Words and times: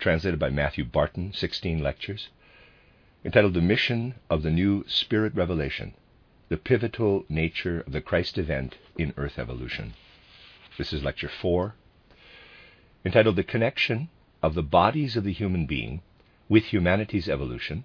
translated 0.00 0.40
by 0.40 0.50
Matthew 0.50 0.84
Barton, 0.84 1.32
16 1.32 1.82
lectures, 1.82 2.28
entitled 3.24 3.54
The 3.54 3.60
Mission 3.60 4.14
of 4.30 4.42
the 4.42 4.50
New 4.50 4.84
Spirit 4.88 5.34
Revelation 5.34 5.94
The 6.48 6.56
Pivotal 6.56 7.24
Nature 7.28 7.80
of 7.80 7.92
the 7.92 8.00
Christ 8.00 8.38
Event 8.38 8.78
in 8.96 9.12
Earth 9.16 9.38
Evolution. 9.38 9.92
This 10.78 10.92
is 10.92 11.04
Lecture 11.04 11.28
4, 11.28 11.74
entitled 13.04 13.36
The 13.36 13.44
Connection 13.44 14.08
of 14.42 14.54
the 14.54 14.62
Bodies 14.62 15.16
of 15.16 15.24
the 15.24 15.34
Human 15.34 15.66
Being 15.66 16.00
with 16.48 16.72
Humanity's 16.72 17.28
Evolution 17.28 17.84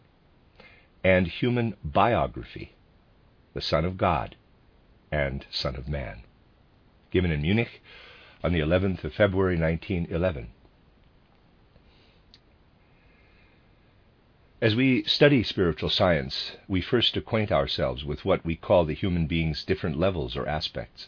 and 1.04 1.28
Human 1.28 1.76
Biography, 1.84 2.72
the 3.54 3.62
Son 3.62 3.84
of 3.84 3.98
God 3.98 4.36
and 5.12 5.46
Son 5.52 5.76
of 5.76 5.90
Man. 5.90 6.24
Given 7.12 7.32
in 7.32 7.42
Munich 7.42 7.82
on 8.44 8.54
the 8.54 8.60
11th 8.60 9.04
of 9.04 9.14
February 9.14 9.60
1911. 9.60 10.48
As 14.66 14.76
we 14.76 15.04
study 15.04 15.44
spiritual 15.44 15.92
science, 15.92 16.58
we 16.68 16.82
first 16.82 17.16
acquaint 17.16 17.52
ourselves 17.52 18.04
with 18.04 18.26
what 18.26 18.44
we 18.44 18.56
call 18.56 18.84
the 18.84 18.96
human 18.96 19.28
being's 19.28 19.64
different 19.64 20.00
levels 20.00 20.36
or 20.36 20.50
aspects, 20.50 21.08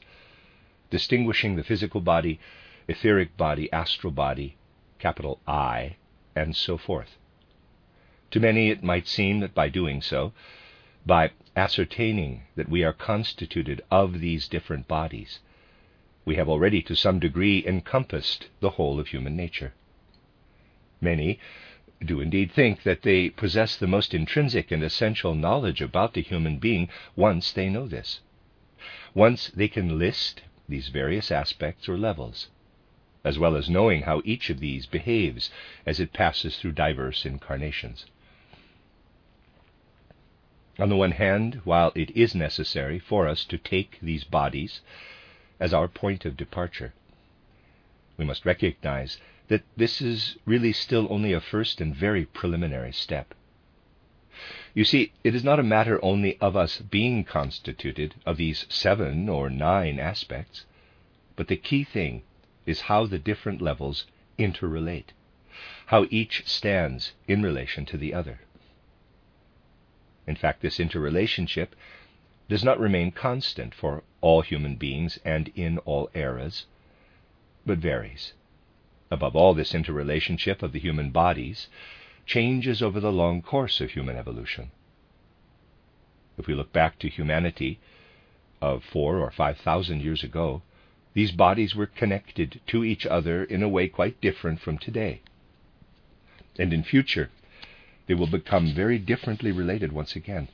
distinguishing 0.92 1.56
the 1.56 1.64
physical 1.64 2.00
body, 2.00 2.40
etheric 2.88 3.36
body, 3.36 3.68
astral 3.74 4.12
body, 4.12 4.58
capital 5.00 5.40
I, 5.48 5.96
and 6.36 6.56
so 6.56 6.78
forth. 6.78 7.18
To 8.30 8.40
many 8.40 8.70
it 8.70 8.84
might 8.84 9.08
seem 9.08 9.40
that 9.40 9.56
by 9.56 9.70
doing 9.70 10.04
so, 10.04 10.34
by 11.04 11.32
ascertaining 11.56 12.44
that 12.58 12.70
we 12.70 12.84
are 12.84 12.94
constituted 12.94 13.82
of 13.90 14.20
these 14.20 14.48
different 14.48 14.88
bodies, 14.88 15.40
we 16.26 16.36
have 16.36 16.48
already 16.48 16.84
to 16.84 16.96
some 16.96 17.20
degree 17.20 17.66
encompassed 17.66 18.50
the 18.60 18.78
whole 18.78 19.00
of 19.00 19.08
human 19.08 19.36
nature. 19.36 19.74
Many 21.02 21.40
do 22.04 22.22
indeed 22.22 22.52
think 22.52 22.84
that 22.84 23.02
they 23.02 23.30
possess 23.30 23.76
the 23.76 23.88
most 23.88 24.14
intrinsic 24.14 24.72
and 24.72 24.84
essential 24.84 25.34
knowledge 25.34 25.82
about 25.82 26.14
the 26.14 26.22
human 26.22 26.58
being 26.58 26.90
once 27.16 27.52
they 27.52 27.70
know 27.70 27.88
this. 27.88 28.22
Once 29.14 29.50
they 29.50 29.68
can 29.68 29.98
list 29.98 30.44
these 30.70 30.90
various 30.90 31.32
aspects 31.32 31.90
or 31.90 31.98
levels, 31.98 32.50
as 33.24 33.40
well 33.40 33.56
as 33.56 33.70
knowing 33.70 34.04
how 34.04 34.22
each 34.24 34.50
of 34.50 34.60
these 34.60 34.86
behaves 34.86 35.50
as 35.86 36.00
it 36.00 36.14
passes 36.14 36.58
through 36.58 36.72
diverse 36.72 37.26
incarnations. 37.26 38.06
On 40.80 40.90
the 40.90 40.96
one 40.96 41.14
hand, 41.14 41.62
while 41.64 41.92
it 41.96 42.12
is 42.12 42.36
necessary 42.36 43.00
for 43.00 43.28
us 43.28 43.44
to 43.46 43.58
take 43.58 43.98
these 44.00 44.24
bodies 44.24 44.82
as 45.60 45.74
our 45.74 45.88
point 45.88 46.26
of 46.26 46.38
departure, 46.38 46.94
we 48.18 48.26
must 48.26 48.46
recognize 48.46 49.20
that 49.48 49.64
this 49.76 50.02
is 50.02 50.38
really 50.46 50.74
still 50.74 51.08
only 51.10 51.34
a 51.34 51.40
first 51.40 51.80
and 51.80 51.96
very 51.96 52.26
preliminary 52.26 52.92
step. 52.92 53.34
You 54.74 54.84
see, 54.86 55.14
it 55.24 55.34
is 55.34 55.44
not 55.44 55.60
a 55.60 55.64
matter 55.64 56.04
only 56.04 56.38
of 56.40 56.56
us 56.56 56.78
being 56.80 57.24
constituted 57.24 58.16
of 58.26 58.38
these 58.38 58.66
seven 58.70 59.30
or 59.30 59.50
nine 59.50 60.00
aspects, 60.00 60.66
but 61.36 61.48
the 61.48 61.56
key 61.56 61.84
thing 61.84 62.24
is 62.66 62.82
how 62.82 63.06
the 63.06 63.18
different 63.18 63.62
levels 63.62 64.06
interrelate, 64.38 65.14
how 65.88 66.06
each 66.12 66.44
stands 66.46 67.14
in 67.28 67.42
relation 67.42 67.86
to 67.86 67.98
the 67.98 68.14
other. 68.14 68.42
In 70.28 70.36
fact, 70.36 70.62
this 70.62 70.80
interrelationship 70.80 71.76
does 72.50 72.64
not 72.64 72.80
remain 72.80 73.12
constant 73.12 73.74
for 73.74 74.04
all 74.22 74.42
human 74.42 74.76
beings 74.76 75.18
and 75.26 75.50
in 75.56 75.78
all 75.80 76.10
eras, 76.14 76.66
but 77.66 77.78
varies. 77.78 78.34
Above 79.10 79.36
all, 79.36 79.54
this 79.54 79.74
interrelationship 79.74 80.62
of 80.62 80.74
the 80.74 80.80
human 80.80 81.12
bodies 81.12 81.68
changes 82.26 82.82
over 82.82 83.00
the 83.00 83.12
long 83.12 83.42
course 83.42 83.80
of 83.80 83.92
human 83.92 84.18
evolution. 84.18 84.72
If 86.38 86.48
we 86.48 86.54
look 86.54 86.74
back 86.74 87.00
to 87.00 87.10
humanity 87.10 87.80
of 88.62 88.84
four 88.84 89.20
or 89.20 89.32
five 89.32 89.58
thousand 89.58 90.02
years 90.02 90.24
ago, 90.24 90.62
these 91.14 91.32
bodies 91.32 91.74
were 91.74 91.86
connected 91.86 92.60
to 92.68 92.84
each 92.84 93.06
other 93.06 93.44
in 93.44 93.64
a 93.64 93.70
way 93.70 93.88
quite 93.88 94.22
different 94.22 94.60
from 94.60 94.78
today. 94.78 95.22
And 96.60 96.74
in 96.74 96.84
future, 96.84 97.32
they 98.08 98.14
will 98.14 98.28
become 98.28 98.74
very 98.74 99.00
differently 99.00 99.52
related 99.52 99.92
once 99.92 100.16
again. 100.16 100.48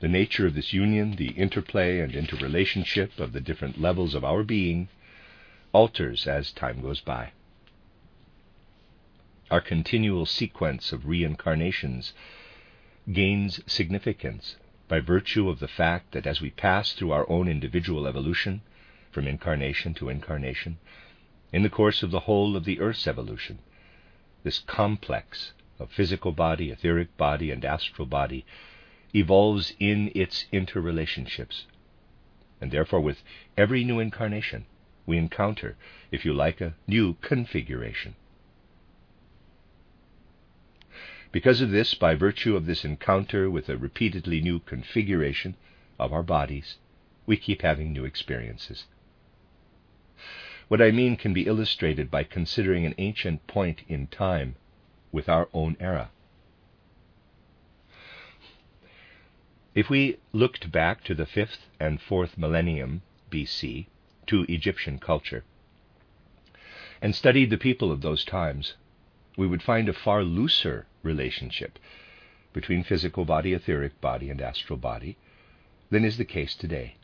The 0.00 0.08
nature 0.08 0.46
of 0.46 0.54
this 0.54 0.72
union, 0.72 1.16
the 1.16 1.30
interplay 1.30 2.00
and 2.00 2.14
interrelationship 2.14 3.18
of 3.18 3.32
the 3.32 3.40
different 3.40 3.80
levels 3.80 4.14
of 4.14 4.24
our 4.24 4.42
being, 4.42 4.88
alters 5.74 6.26
as 6.26 6.52
time 6.52 6.80
goes 6.80 7.00
by. 7.00 7.32
Our 9.50 9.60
continual 9.60 10.24
sequence 10.24 10.92
of 10.92 11.06
reincarnations 11.06 12.14
gains 13.12 13.60
significance 13.66 14.56
by 14.88 15.00
virtue 15.00 15.50
of 15.50 15.58
the 15.58 15.68
fact 15.68 16.12
that 16.12 16.26
as 16.26 16.40
we 16.40 16.50
pass 16.50 16.92
through 16.92 17.10
our 17.10 17.28
own 17.28 17.48
individual 17.48 18.06
evolution, 18.06 18.62
from 19.10 19.26
incarnation 19.26 19.94
to 19.94 20.08
incarnation, 20.08 20.78
in 21.52 21.62
the 21.62 21.68
course 21.68 22.02
of 22.02 22.10
the 22.10 22.20
whole 22.20 22.56
of 22.56 22.64
the 22.64 22.80
Earth's 22.80 23.06
evolution, 23.06 23.58
this 24.44 24.60
complex 24.60 25.52
of 25.78 25.90
physical 25.90 26.32
body, 26.32 26.70
etheric 26.70 27.16
body, 27.16 27.50
and 27.50 27.64
astral 27.64 28.06
body 28.06 28.46
evolves 29.14 29.74
in 29.78 30.10
its 30.14 30.46
interrelationships. 30.52 31.64
And 32.60 32.70
therefore, 32.70 33.00
with 33.00 33.22
every 33.56 33.84
new 33.84 34.00
incarnation, 34.00 34.66
we 35.06 35.18
encounter, 35.18 35.76
if 36.10 36.24
you 36.24 36.32
like, 36.32 36.60
a 36.60 36.74
new 36.86 37.14
configuration. 37.20 38.14
Because 41.32 41.60
of 41.60 41.70
this, 41.70 41.94
by 41.94 42.14
virtue 42.14 42.54
of 42.56 42.66
this 42.66 42.84
encounter 42.84 43.50
with 43.50 43.68
a 43.68 43.76
repeatedly 43.76 44.40
new 44.40 44.60
configuration 44.60 45.56
of 45.98 46.12
our 46.12 46.22
bodies, 46.22 46.76
we 47.26 47.36
keep 47.36 47.62
having 47.62 47.92
new 47.92 48.04
experiences. 48.04 48.84
What 50.68 50.80
I 50.80 50.92
mean 50.92 51.16
can 51.16 51.32
be 51.32 51.46
illustrated 51.46 52.10
by 52.10 52.24
considering 52.24 52.86
an 52.86 52.94
ancient 52.98 53.46
point 53.46 53.82
in 53.88 54.06
time 54.06 54.56
with 55.12 55.28
our 55.28 55.48
own 55.52 55.76
era. 55.80 56.10
If 59.74 59.90
we 59.90 60.18
looked 60.32 60.70
back 60.70 61.02
to 61.04 61.14
the 61.16 61.26
fifth 61.26 61.68
and 61.80 62.00
fourth 62.00 62.38
millennium 62.38 63.02
BC, 63.30 63.86
to 64.26 64.44
Egyptian 64.48 64.98
culture, 64.98 65.44
and 67.02 67.14
studied 67.14 67.50
the 67.50 67.58
people 67.58 67.92
of 67.92 68.00
those 68.00 68.24
times, 68.24 68.74
we 69.36 69.46
would 69.46 69.62
find 69.62 69.88
a 69.88 69.92
far 69.92 70.22
looser 70.22 70.86
relationship 71.02 71.78
between 72.52 72.84
physical 72.84 73.24
body, 73.24 73.52
etheric 73.52 74.00
body, 74.00 74.30
and 74.30 74.40
astral 74.40 74.78
body 74.78 75.16
than 75.90 76.04
is 76.04 76.16
the 76.16 76.24
case 76.24 76.54
today. 76.54 76.96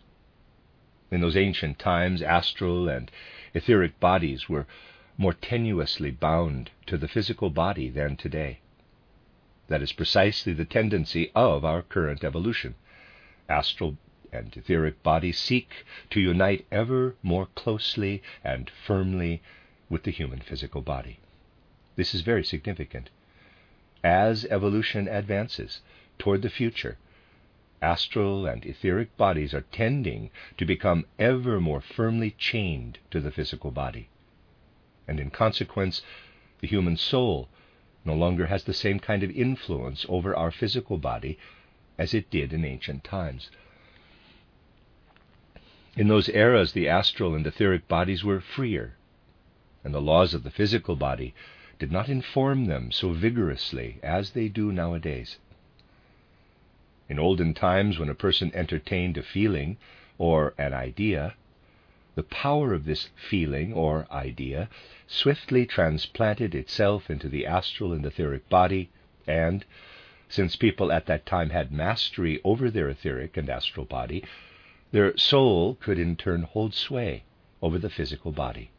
In 1.10 1.20
those 1.20 1.36
ancient 1.36 1.78
times, 1.78 2.22
astral 2.22 2.88
and 2.88 3.10
etheric 3.52 3.98
bodies 3.98 4.48
were 4.48 4.66
more 5.19 5.34
tenuously 5.34 6.19
bound 6.19 6.70
to 6.87 6.96
the 6.96 7.08
physical 7.08 7.50
body 7.50 7.90
than 7.90 8.16
today. 8.16 8.61
That 9.69 9.82
is 9.82 9.93
precisely 9.93 10.52
the 10.52 10.64
tendency 10.64 11.31
of 11.34 11.64
our 11.64 11.82
current 11.82 12.25
evolution. 12.25 12.75
Astral 13.49 13.96
and 14.32 14.56
etheric 14.56 15.03
body 15.03 15.32
seek 15.32 15.85
to 16.11 16.21
unite 16.21 16.67
ever 16.71 17.17
more 17.23 17.47
closely 17.55 18.23
and 18.44 18.71
firmly 18.71 19.43
with 19.88 20.05
the 20.05 20.11
human 20.11 20.41
physical 20.41 20.81
body. 20.81 21.19
This 21.97 22.15
is 22.15 22.21
very 22.21 22.44
significant. 22.44 23.11
As 24.03 24.44
evolution 24.47 25.09
advances 25.09 25.81
toward 26.19 26.43
the 26.43 26.50
future, 26.50 26.97
astral 27.82 28.47
and 28.47 28.65
etheric 28.65 29.17
bodies 29.17 29.53
are 29.53 29.65
tending 29.73 30.31
to 30.56 30.65
become 30.65 31.06
ever 31.19 31.61
more 31.61 31.81
firmly 31.81 32.31
chained 32.33 32.99
to 33.11 33.21
the 33.21 33.31
physical 33.31 33.71
body. 33.71 34.09
And 35.09 35.19
in 35.19 35.31
consequence, 35.31 36.03
the 36.61 36.69
human 36.69 36.97
soul 36.97 37.49
no 38.05 38.15
longer 38.15 38.47
has 38.47 38.65
the 38.65 38.75
same 38.75 39.00
kind 39.00 39.23
of 39.23 39.31
influence 39.31 40.06
over 40.09 40.35
our 40.35 40.50
physical 40.50 40.99
body 40.99 41.38
as 41.99 42.15
it 42.15 42.31
did 42.31 42.53
in 42.53 42.65
ancient 42.65 43.05
times. 43.05 43.50
In 46.00 46.08
those 46.08 46.31
eras, 46.31 46.73
the 46.73 46.88
astral 46.88 47.35
and 47.35 47.47
etheric 47.47 47.87
bodies 47.87 48.25
were 48.25 48.41
freer, 48.41 48.94
and 49.85 49.93
the 49.93 50.00
laws 50.00 50.32
of 50.32 50.44
the 50.44 50.50
physical 50.50 50.97
body 50.97 51.35
did 51.79 51.93
not 51.93 52.08
inform 52.08 52.64
them 52.64 52.91
so 52.91 53.11
vigorously 53.11 53.99
as 54.02 54.31
they 54.31 54.49
do 54.49 54.73
nowadays. 54.73 55.37
In 57.11 57.19
olden 57.19 57.52
times, 57.52 57.99
when 57.99 58.08
a 58.08 58.14
person 58.14 58.50
entertained 58.55 59.19
a 59.19 59.23
feeling 59.23 59.76
or 60.17 60.55
an 60.56 60.73
idea, 60.73 61.35
the 62.14 62.23
power 62.23 62.73
of 62.73 62.87
this 62.87 63.11
feeling 63.14 63.75
or 63.75 64.06
idea 64.11 64.70
swiftly 65.06 65.67
transplanted 65.67 66.55
itself 66.55 67.11
into 67.11 67.29
the 67.29 67.44
astral 67.44 67.93
and 67.93 68.06
etheric 68.06 68.49
body, 68.49 68.88
and, 69.26 69.67
since 70.31 70.56
people 70.56 70.91
at 70.93 71.05
that 71.05 71.26
time 71.26 71.50
had 71.50 71.70
mastery 71.70 72.41
over 72.43 72.70
their 72.70 72.88
etheric 72.88 73.37
and 73.37 73.50
astral 73.50 73.85
body, 73.85 74.25
their 74.92 75.16
soul 75.16 75.76
could 75.76 75.98
in 75.98 76.16
turn 76.16 76.42
hold 76.42 76.75
sway 76.75 77.22
over 77.62 77.78
the 77.78 77.90
physical 77.90 78.32
body. 78.32 78.70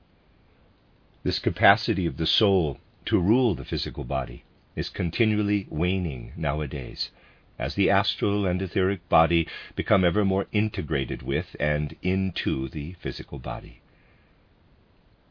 This 1.23 1.39
capacity 1.39 2.05
of 2.05 2.17
the 2.17 2.25
soul 2.25 2.79
to 3.05 3.19
rule 3.19 3.55
the 3.55 3.65
physical 3.65 4.03
body 4.03 4.43
is 4.75 4.89
continually 4.89 5.67
waning 5.69 6.33
nowadays 6.35 7.11
as 7.59 7.75
the 7.75 7.89
astral 7.89 8.45
and 8.45 8.61
etheric 8.61 9.07
body 9.07 9.47
become 9.75 10.03
ever 10.03 10.25
more 10.25 10.47
integrated 10.51 11.21
with 11.21 11.55
and 11.59 11.95
into 12.01 12.67
the 12.69 12.93
physical 12.93 13.37
body. 13.37 13.81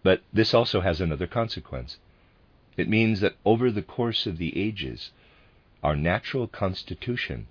But 0.02 0.22
this 0.32 0.54
also 0.54 0.80
has 0.80 1.00
another 1.00 1.26
consequence. 1.26 1.98
It 2.76 2.88
means 2.88 3.20
that 3.20 3.36
over 3.44 3.70
the 3.70 3.82
course 3.82 4.26
of 4.26 4.38
the 4.38 4.56
ages, 4.56 5.10
our 5.82 5.96
natural 5.96 6.46
constitution 6.46 7.48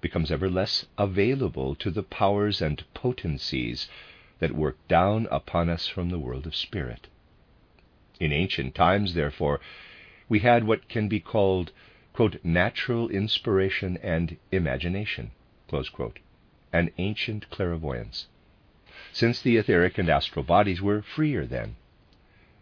becomes 0.00 0.30
ever 0.30 0.48
less 0.48 0.86
available 0.96 1.74
to 1.74 1.90
the 1.90 2.02
powers 2.02 2.62
and 2.62 2.84
potencies 2.94 3.88
that 4.38 4.54
work 4.54 4.76
down 4.88 5.26
upon 5.30 5.68
us 5.68 5.86
from 5.88 6.10
the 6.10 6.18
world 6.18 6.46
of 6.46 6.54
spirit. 6.54 7.08
In 8.20 8.32
ancient 8.32 8.74
times, 8.74 9.14
therefore, 9.14 9.60
we 10.28 10.40
had 10.40 10.64
what 10.64 10.88
can 10.88 11.08
be 11.08 11.20
called, 11.20 11.72
quote, 12.12 12.36
natural 12.44 13.08
inspiration 13.08 13.96
and 14.02 14.36
imagination, 14.52 15.30
quote, 15.68 16.18
an 16.72 16.90
ancient 16.98 17.48
clairvoyance, 17.50 18.26
since 19.12 19.40
the 19.40 19.56
etheric 19.56 19.98
and 19.98 20.08
astral 20.08 20.44
bodies 20.44 20.82
were 20.82 21.02
freer 21.02 21.46
then. 21.46 21.76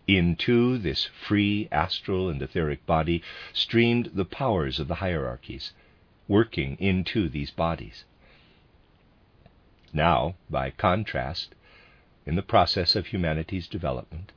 Into 0.07 0.79
this 0.79 1.07
free 1.07 1.69
astral 1.73 2.31
and 2.31 2.41
etheric 2.41 2.87
body 2.87 3.23
streamed 3.53 4.11
the 4.15 4.25
powers 4.25 4.79
of 4.79 4.87
the 4.87 4.97
hierarchies, 4.97 5.73
working 6.29 6.77
into 6.79 7.29
these 7.29 7.51
bodies. 7.51 8.05
Now, 9.93 10.35
by 10.51 10.71
contrast, 10.71 11.55
in 12.27 12.35
the 12.35 12.43
process 12.43 12.97
of 12.97 13.07
humanity's 13.07 13.69
development, 13.69 14.33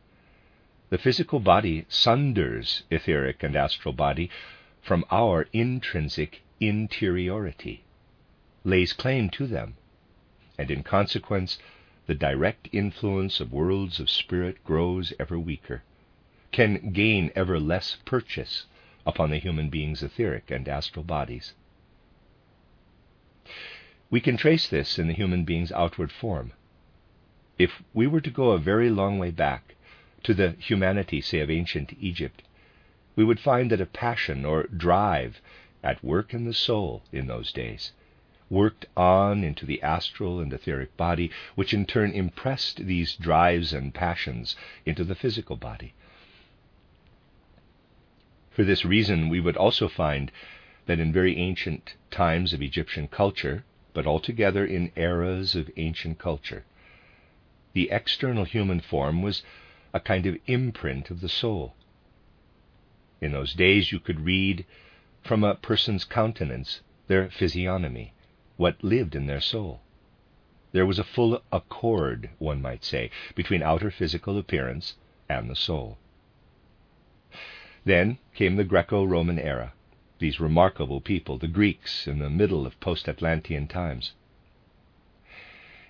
the 0.89 0.97
physical 0.97 1.39
body 1.39 1.85
sunders 1.89 2.83
etheric 2.89 3.43
and 3.43 3.55
astral 3.55 3.93
body 3.93 4.29
from 4.81 5.05
our 5.11 5.47
intrinsic 5.53 6.41
interiority, 6.59 7.83
lays 8.63 8.93
claim 8.93 9.29
to 9.31 9.47
them, 9.47 9.75
and 10.57 10.71
in 10.71 10.83
consequence, 10.83 11.57
the 12.05 12.15
direct 12.15 12.69
influence 12.71 13.39
of 13.39 13.51
worlds 13.51 13.99
of 13.99 14.09
spirit 14.09 14.63
grows 14.63 15.13
ever 15.19 15.37
weaker, 15.37 15.83
can 16.51 16.91
gain 16.91 17.31
ever 17.35 17.59
less 17.59 17.97
purchase 18.05 18.65
upon 19.05 19.29
the 19.29 19.37
human 19.37 19.69
being's 19.69 20.01
etheric 20.01 20.49
and 20.49 20.67
astral 20.67 21.03
bodies. 21.03 21.53
We 24.09 24.21
can 24.21 24.37
trace 24.37 24.67
this 24.67 24.99
in 24.99 25.07
the 25.07 25.13
human 25.13 25.43
being's 25.43 25.71
outward 25.71 26.11
form. 26.11 26.51
If 27.57 27.81
we 27.93 28.05
were 28.05 28.21
to 28.21 28.29
go 28.29 28.51
a 28.51 28.59
very 28.59 28.89
long 28.89 29.17
way 29.17 29.31
back, 29.31 29.75
to 30.23 30.33
the 30.33 30.51
humanity, 30.59 31.21
say, 31.21 31.39
of 31.39 31.49
ancient 31.49 31.93
Egypt, 31.99 32.43
we 33.15 33.23
would 33.23 33.39
find 33.39 33.71
that 33.71 33.81
a 33.81 33.85
passion 33.85 34.45
or 34.45 34.63
drive 34.63 35.41
at 35.83 36.03
work 36.03 36.33
in 36.33 36.45
the 36.45 36.53
soul 36.53 37.03
in 37.11 37.27
those 37.27 37.51
days 37.51 37.91
worked 38.49 38.85
on 38.97 39.43
into 39.43 39.65
the 39.65 39.81
astral 39.81 40.39
and 40.39 40.51
etheric 40.51 40.95
body, 40.97 41.31
which 41.55 41.73
in 41.73 41.85
turn 41.85 42.11
impressed 42.11 42.85
these 42.85 43.15
drives 43.15 43.73
and 43.73 43.93
passions 43.93 44.55
into 44.85 45.03
the 45.03 45.15
physical 45.15 45.55
body. 45.55 45.93
For 48.49 48.63
this 48.63 48.83
reason, 48.83 49.29
we 49.29 49.39
would 49.39 49.55
also 49.55 49.87
find 49.87 50.31
that 50.85 50.99
in 50.99 51.11
very 51.11 51.37
ancient 51.37 51.95
times 52.11 52.53
of 52.53 52.61
Egyptian 52.61 53.07
culture, 53.07 53.63
but 53.93 54.07
altogether 54.07 54.65
in 54.65 54.91
eras 54.95 55.55
of 55.55 55.69
ancient 55.77 56.19
culture, 56.19 56.63
the 57.73 57.89
external 57.91 58.45
human 58.45 58.79
form 58.79 59.21
was 59.21 59.43
a 59.93 59.99
kind 59.99 60.25
of 60.25 60.37
imprint 60.47 61.09
of 61.09 61.21
the 61.21 61.29
soul. 61.29 61.75
In 63.21 63.31
those 63.31 63.53
days, 63.53 63.91
you 63.91 63.99
could 63.99 64.21
read 64.21 64.65
from 65.21 65.43
a 65.43 65.55
person's 65.55 66.05
countenance, 66.05 66.81
their 67.07 67.29
physiognomy, 67.29 68.13
what 68.57 68.83
lived 68.83 69.15
in 69.15 69.25
their 69.27 69.41
soul. 69.41 69.81
There 70.71 70.85
was 70.85 70.99
a 70.99 71.03
full 71.03 71.41
accord, 71.51 72.29
one 72.37 72.61
might 72.61 72.83
say, 72.83 73.09
between 73.35 73.63
outer 73.63 73.91
physical 73.91 74.37
appearance 74.37 74.95
and 75.27 75.49
the 75.49 75.55
soul. 75.55 75.97
Then 77.85 78.19
came 78.33 78.55
the 78.55 78.63
Greco 78.63 79.03
Roman 79.03 79.39
era, 79.39 79.73
these 80.19 80.39
remarkable 80.39 81.01
people, 81.01 81.37
the 81.37 81.47
Greeks, 81.47 82.07
in 82.07 82.19
the 82.19 82.29
middle 82.29 82.65
of 82.65 82.79
post 82.79 83.07
Atlantean 83.09 83.67
times. 83.67 84.13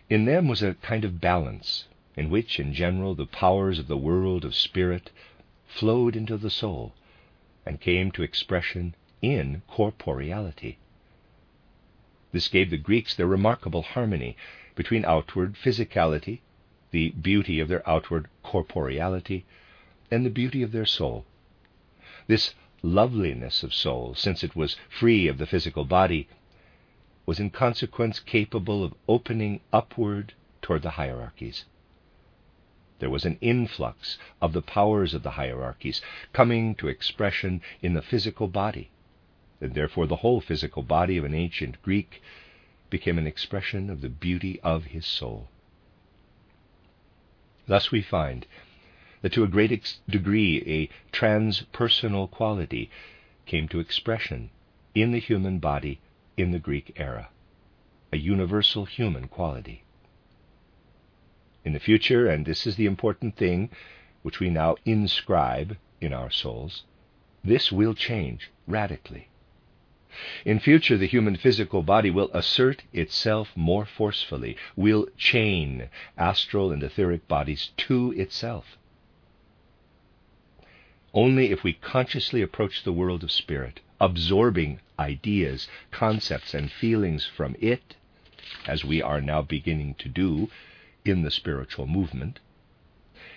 In 0.10 0.26
them 0.26 0.48
was 0.48 0.64
a 0.64 0.76
kind 0.76 1.04
of 1.04 1.20
balance 1.20 1.86
in 2.16 2.30
which, 2.30 2.60
in 2.60 2.74
general, 2.74 3.16
the 3.16 3.26
powers 3.26 3.80
of 3.80 3.88
the 3.88 3.98
world 3.98 4.46
of 4.46 4.56
spirit 4.56 5.12
flowed 5.68 6.16
into 6.16 6.38
the 6.38 6.50
soul 6.50 6.94
and 7.66 7.80
came 7.82 8.12
to 8.12 8.24
expression 8.24 8.96
in 9.22 9.62
corporeality. 9.68 10.78
This 12.32 12.48
gave 12.48 12.70
the 12.70 12.78
Greeks 12.78 13.16
their 13.16 13.28
remarkable 13.28 13.82
harmony 13.82 14.36
between 14.76 15.06
outward 15.06 15.56
physicality, 15.56 16.40
the 16.92 17.10
beauty 17.10 17.60
of 17.60 17.68
their 17.68 17.88
outward 17.90 18.28
corporeality, 18.44 19.44
and 20.12 20.26
the 20.26 20.30
beauty 20.30 20.64
of 20.64 20.72
their 20.72 20.86
soul. 20.86 21.26
This 22.28 22.54
loveliness 22.82 23.64
of 23.64 23.74
soul, 23.74 24.14
since 24.16 24.44
it 24.44 24.56
was 24.56 24.78
free 24.90 25.28
of 25.28 25.38
the 25.38 25.46
physical 25.46 25.86
body, 25.86 26.28
was 27.26 27.40
in 27.40 27.50
consequence 27.50 28.20
capable 28.20 28.84
of 28.84 28.94
opening 29.08 29.62
upward 29.72 30.34
toward 30.62 30.82
the 30.82 30.92
hierarchies. 30.92 31.66
There 33.00 33.10
was 33.10 33.26
an 33.26 33.38
influx 33.40 34.18
of 34.42 34.54
the 34.54 34.62
powers 34.62 35.14
of 35.14 35.24
the 35.24 35.32
hierarchies 35.32 36.02
coming 36.34 36.76
to 36.76 36.88
expression 36.88 37.62
in 37.82 37.94
the 37.94 38.02
physical 38.02 38.48
body, 38.48 38.90
and 39.62 39.74
therefore 39.74 40.08
the 40.08 40.18
whole 40.18 40.42
physical 40.42 40.84
body 40.84 41.18
of 41.18 41.24
an 41.24 41.34
ancient 41.34 41.82
Greek 41.82 42.22
became 42.90 43.18
an 43.18 43.28
expression 43.28 43.90
of 43.90 44.02
the 44.02 44.10
beauty 44.10 44.60
of 44.62 44.86
his 44.86 45.06
soul. 45.06 45.48
Thus 47.68 47.92
we 47.92 48.02
find 48.02 48.46
that 49.22 49.34
to 49.34 49.44
a 49.44 49.48
great 49.48 49.98
degree 50.08 50.64
a 50.66 51.16
transpersonal 51.16 52.30
quality 52.30 52.90
came 53.46 53.68
to 53.68 53.80
expression 53.80 54.50
in 54.96 55.12
the 55.12 55.20
human 55.20 55.60
body 55.60 56.00
in 56.38 56.52
the 56.52 56.60
Greek 56.60 56.94
era, 56.96 57.30
a 58.12 58.18
universal 58.18 58.86
human 58.86 59.28
quality. 59.28 59.84
In 61.66 61.74
the 61.74 61.80
future, 61.80 62.28
and 62.28 62.46
this 62.46 62.66
is 62.66 62.78
the 62.78 62.86
important 62.86 63.36
thing 63.36 63.70
which 64.22 64.40
we 64.40 64.50
now 64.50 64.76
inscribe 64.86 65.78
in 66.02 66.14
our 66.14 66.32
souls, 66.32 66.84
this 67.44 67.72
will 67.72 67.94
change 67.94 68.50
radically. 68.68 69.30
In 70.44 70.60
future, 70.60 70.98
the 70.98 71.06
human 71.06 71.36
physical 71.36 71.84
body 71.84 72.10
will 72.10 72.32
assert 72.34 72.84
itself 72.92 73.56
more 73.56 73.86
forcefully, 73.86 74.58
will 74.76 75.08
chain 75.18 75.90
astral 76.18 76.72
and 76.72 76.82
etheric 76.82 77.28
bodies 77.28 77.70
to 77.78 78.12
itself. 78.14 78.79
Only 81.14 81.52
if 81.52 81.64
we 81.64 81.74
consciously 81.74 82.44
approach 82.44 82.84
the 82.84 82.94
world 82.94 83.24
of 83.24 83.32
spirit, 83.32 83.80
absorbing 84.00 84.80
ideas, 85.00 85.68
concepts, 85.90 86.54
and 86.54 86.72
feelings 86.72 87.26
from 87.26 87.56
it, 87.60 87.96
as 88.68 88.86
we 88.86 89.02
are 89.02 89.20
now 89.20 89.42
beginning 89.42 89.96
to 89.96 90.08
do, 90.08 90.52
in 91.04 91.24
the 91.24 91.32
spiritual 91.32 91.88
movement, 91.88 92.40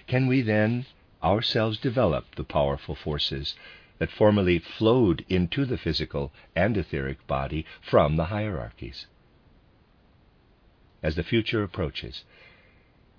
can 0.07 0.27
we 0.27 0.43
then 0.43 0.85
ourselves 1.23 1.79
develop 1.79 2.35
the 2.35 2.45
powerful 2.45 2.95
forces 2.95 3.55
that 3.99 4.11
formerly 4.11 4.59
flowed 4.59 5.25
into 5.31 5.65
the 5.65 5.79
physical 5.79 6.31
and 6.55 6.77
etheric 6.77 7.27
body 7.27 7.65
from 7.81 8.17
the 8.17 8.27
hierarchies? 8.27 9.07
As 11.03 11.15
the 11.15 11.23
future 11.25 11.63
approaches, 11.63 12.25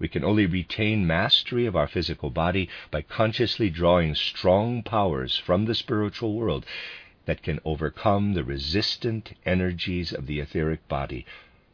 we 0.04 0.10
can 0.10 0.26
only 0.26 0.46
retain 0.46 1.08
mastery 1.08 1.66
of 1.66 1.78
our 1.78 1.88
physical 1.88 2.30
body 2.30 2.68
by 2.92 3.02
consciously 3.02 3.70
drawing 3.70 4.14
strong 4.14 4.84
powers 4.84 5.38
from 5.38 5.64
the 5.64 5.74
spiritual 5.74 6.34
world 6.34 6.66
that 7.24 7.42
can 7.42 7.58
overcome 7.64 8.34
the 8.34 8.44
resistant 8.44 9.32
energies 9.46 10.12
of 10.12 10.28
the 10.28 10.42
etheric 10.42 10.86
body 10.90 11.26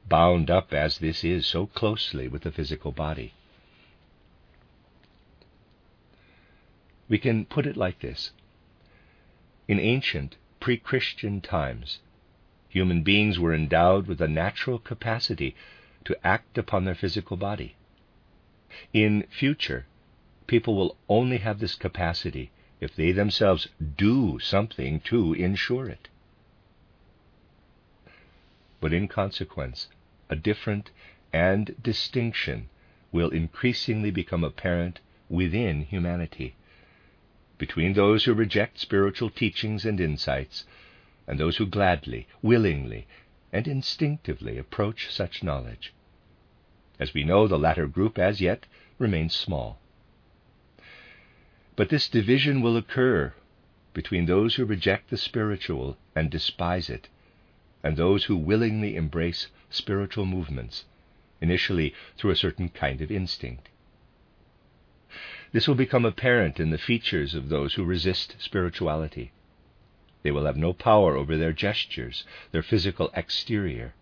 bound 0.07 0.51
up 0.51 0.75
as 0.75 0.99
this 0.99 1.23
is 1.23 1.47
so 1.47 1.65
closely 1.65 2.27
with 2.27 2.43
the 2.43 2.51
physical 2.51 2.91
body. 2.91 3.33
We 7.07 7.17
can 7.17 7.45
put 7.45 7.65
it 7.65 7.75
like 7.75 7.97
this 7.97 8.29
In 9.67 9.79
ancient, 9.79 10.35
pre 10.59 10.77
Christian 10.77 11.41
times, 11.41 11.97
human 12.67 13.01
beings 13.01 13.39
were 13.39 13.55
endowed 13.55 14.05
with 14.05 14.21
a 14.21 14.27
natural 14.27 14.77
capacity 14.77 15.55
to 16.05 16.15
act 16.23 16.59
upon 16.59 16.85
their 16.85 16.93
physical 16.93 17.35
body. 17.35 17.75
In 18.93 19.23
future, 19.31 19.87
people 20.45 20.75
will 20.75 20.95
only 21.07 21.37
have 21.37 21.59
this 21.59 21.73
capacity 21.73 22.51
if 22.79 22.95
they 22.95 23.11
themselves 23.11 23.67
do 23.97 24.37
something 24.39 24.99
to 25.01 25.33
ensure 25.33 25.89
it. 25.89 26.07
But 28.79 28.93
in 28.93 29.07
consequence, 29.07 29.87
a 30.29 30.35
different 30.35 30.91
and 31.33 31.75
distinction 31.81 32.69
will 33.11 33.29
increasingly 33.31 34.11
become 34.11 34.43
apparent 34.43 34.99
within 35.29 35.85
humanity 35.85 36.55
between 37.57 37.93
those 37.93 38.23
who 38.23 38.33
reject 38.33 38.79
spiritual 38.79 39.29
teachings 39.29 39.85
and 39.85 39.99
insights 39.99 40.65
and 41.27 41.39
those 41.39 41.57
who 41.57 41.65
gladly, 41.65 42.27
willingly, 42.41 43.05
and 43.51 43.67
instinctively 43.67 44.57
approach 44.57 45.11
such 45.11 45.43
knowledge. 45.43 45.93
As 46.99 47.13
we 47.13 47.23
know, 47.23 47.47
the 47.47 47.57
latter 47.57 47.87
group 47.87 48.19
as 48.19 48.41
yet 48.41 48.65
remains 48.97 49.33
small. 49.33 49.79
But 51.75 51.89
this 51.89 52.09
division 52.09 52.61
will 52.61 52.75
occur 52.75 53.33
between 53.93 54.25
those 54.25 54.55
who 54.55 54.65
reject 54.65 55.09
the 55.09 55.17
spiritual 55.17 55.97
and 56.15 56.29
despise 56.29 56.89
it, 56.89 57.07
and 57.81 57.95
those 57.95 58.25
who 58.25 58.35
willingly 58.35 58.95
embrace 58.95 59.47
spiritual 59.69 60.25
movements, 60.25 60.85
initially 61.41 61.93
through 62.17 62.31
a 62.31 62.35
certain 62.35 62.69
kind 62.69 63.01
of 63.01 63.11
instinct. 63.11 63.69
This 65.51 65.67
will 65.67 65.75
become 65.75 66.05
apparent 66.05 66.59
in 66.59 66.69
the 66.69 66.77
features 66.77 67.33
of 67.33 67.49
those 67.49 67.75
who 67.75 67.83
resist 67.83 68.35
spirituality. 68.39 69.31
They 70.21 70.31
will 70.31 70.45
have 70.45 70.57
no 70.57 70.73
power 70.73 71.15
over 71.15 71.37
their 71.37 71.53
gestures, 71.53 72.25
their 72.51 72.61
physical 72.61 73.09
exterior. 73.13 73.93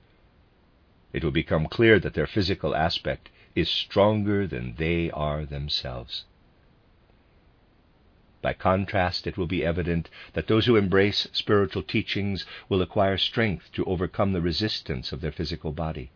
It 1.13 1.23
will 1.23 1.31
become 1.31 1.67
clear 1.67 1.99
that 1.99 2.13
their 2.13 2.27
physical 2.27 2.75
aspect 2.75 3.29
is 3.55 3.69
stronger 3.69 4.45
than 4.45 4.75
they 4.75 5.09
are 5.11 5.45
themselves. 5.45 6.25
By 8.41 8.53
contrast, 8.53 9.25
it 9.25 9.37
will 9.37 9.47
be 9.47 9.65
evident 9.65 10.09
that 10.33 10.47
those 10.47 10.65
who 10.65 10.75
embrace 10.75 11.27
spiritual 11.31 11.83
teachings 11.83 12.45
will 12.69 12.81
acquire 12.81 13.17
strength 13.17 13.71
to 13.73 13.85
overcome 13.85 14.33
the 14.33 14.41
resistance 14.41 15.11
of 15.11 15.21
their 15.21 15.31
physical 15.31 15.71
body. 15.71 16.11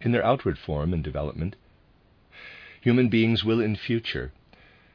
In 0.00 0.12
their 0.12 0.24
outward 0.24 0.58
form 0.58 0.92
and 0.92 1.02
development, 1.02 1.56
human 2.80 3.08
beings 3.08 3.44
will 3.44 3.60
in 3.60 3.76
future 3.76 4.32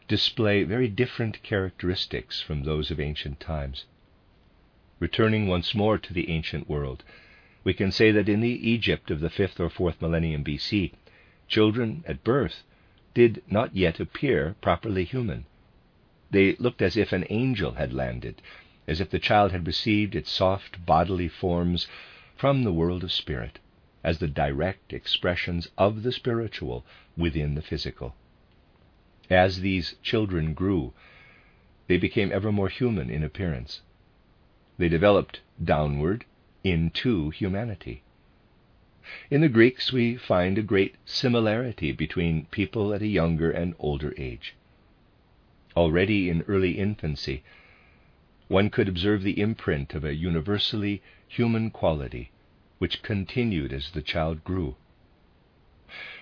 display 0.07 0.63
very 0.63 0.87
different 0.87 1.43
characteristics 1.43 2.41
from 2.41 2.63
those 2.63 2.91
of 2.91 2.99
ancient 2.99 3.39
times. 3.39 3.85
Returning 4.99 5.45
once 5.47 5.75
more 5.75 5.99
to 5.99 6.11
the 6.11 6.29
ancient 6.31 6.67
world, 6.67 7.03
we 7.63 7.73
can 7.73 7.91
say 7.91 8.09
that 8.09 8.27
in 8.27 8.41
the 8.41 8.69
Egypt 8.69 9.11
of 9.11 9.19
the 9.19 9.29
5th 9.29 9.59
or 9.59 9.69
4th 9.69 10.01
millennium 10.01 10.43
BC, 10.43 10.93
children 11.47 12.03
at 12.07 12.23
birth 12.23 12.63
did 13.13 13.43
not 13.47 13.75
yet 13.75 13.99
appear 13.99 14.55
properly 14.59 15.03
human. 15.03 15.45
They 16.31 16.55
looked 16.55 16.81
as 16.81 16.97
if 16.97 17.11
an 17.13 17.25
angel 17.29 17.73
had 17.73 17.93
landed, 17.93 18.41
as 18.87 18.99
if 18.99 19.11
the 19.11 19.19
child 19.19 19.51
had 19.51 19.67
received 19.67 20.15
its 20.15 20.31
soft 20.31 20.83
bodily 20.83 21.27
forms 21.27 21.87
from 22.35 22.63
the 22.63 22.73
world 22.73 23.03
of 23.03 23.11
spirit, 23.11 23.59
as 24.03 24.17
the 24.17 24.27
direct 24.27 24.93
expressions 24.93 25.69
of 25.77 26.01
the 26.01 26.11
spiritual 26.11 26.83
within 27.15 27.53
the 27.53 27.61
physical. 27.61 28.15
As 29.29 29.61
these 29.61 29.95
children 30.01 30.55
grew, 30.55 30.93
they 31.85 31.97
became 31.97 32.31
ever 32.31 32.51
more 32.51 32.69
human 32.69 33.11
in 33.11 33.23
appearance. 33.23 33.81
They 34.77 34.89
developed 34.89 35.41
downward 35.63 36.25
into 36.63 37.31
humanity. 37.31 38.03
In 39.31 39.41
the 39.41 39.49
Greeks, 39.49 39.91
we 39.91 40.17
find 40.17 40.57
a 40.57 40.61
great 40.61 40.95
similarity 41.05 41.91
between 41.91 42.45
people 42.47 42.93
at 42.93 43.01
a 43.01 43.07
younger 43.07 43.49
and 43.49 43.73
older 43.79 44.13
age. 44.17 44.53
Already 45.75 46.29
in 46.29 46.43
early 46.43 46.77
infancy, 46.77 47.43
one 48.47 48.69
could 48.69 48.87
observe 48.87 49.23
the 49.23 49.39
imprint 49.39 49.93
of 49.93 50.03
a 50.03 50.13
universally 50.13 51.01
human 51.27 51.69
quality 51.69 52.31
which 52.77 53.01
continued 53.01 53.73
as 53.73 53.91
the 53.91 54.01
child 54.01 54.43
grew. 54.43 54.75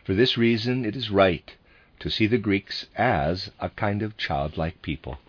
For 0.04 0.14
this 0.14 0.38
reason, 0.38 0.86
it 0.86 0.96
is 0.96 1.10
right 1.10 1.56
to 2.00 2.10
see 2.10 2.28
the 2.28 2.38
Greeks 2.38 2.88
as 2.96 3.52
a 3.60 3.70
kind 3.70 4.02
of 4.02 4.18
childlike 4.18 4.82
people. 4.82 5.20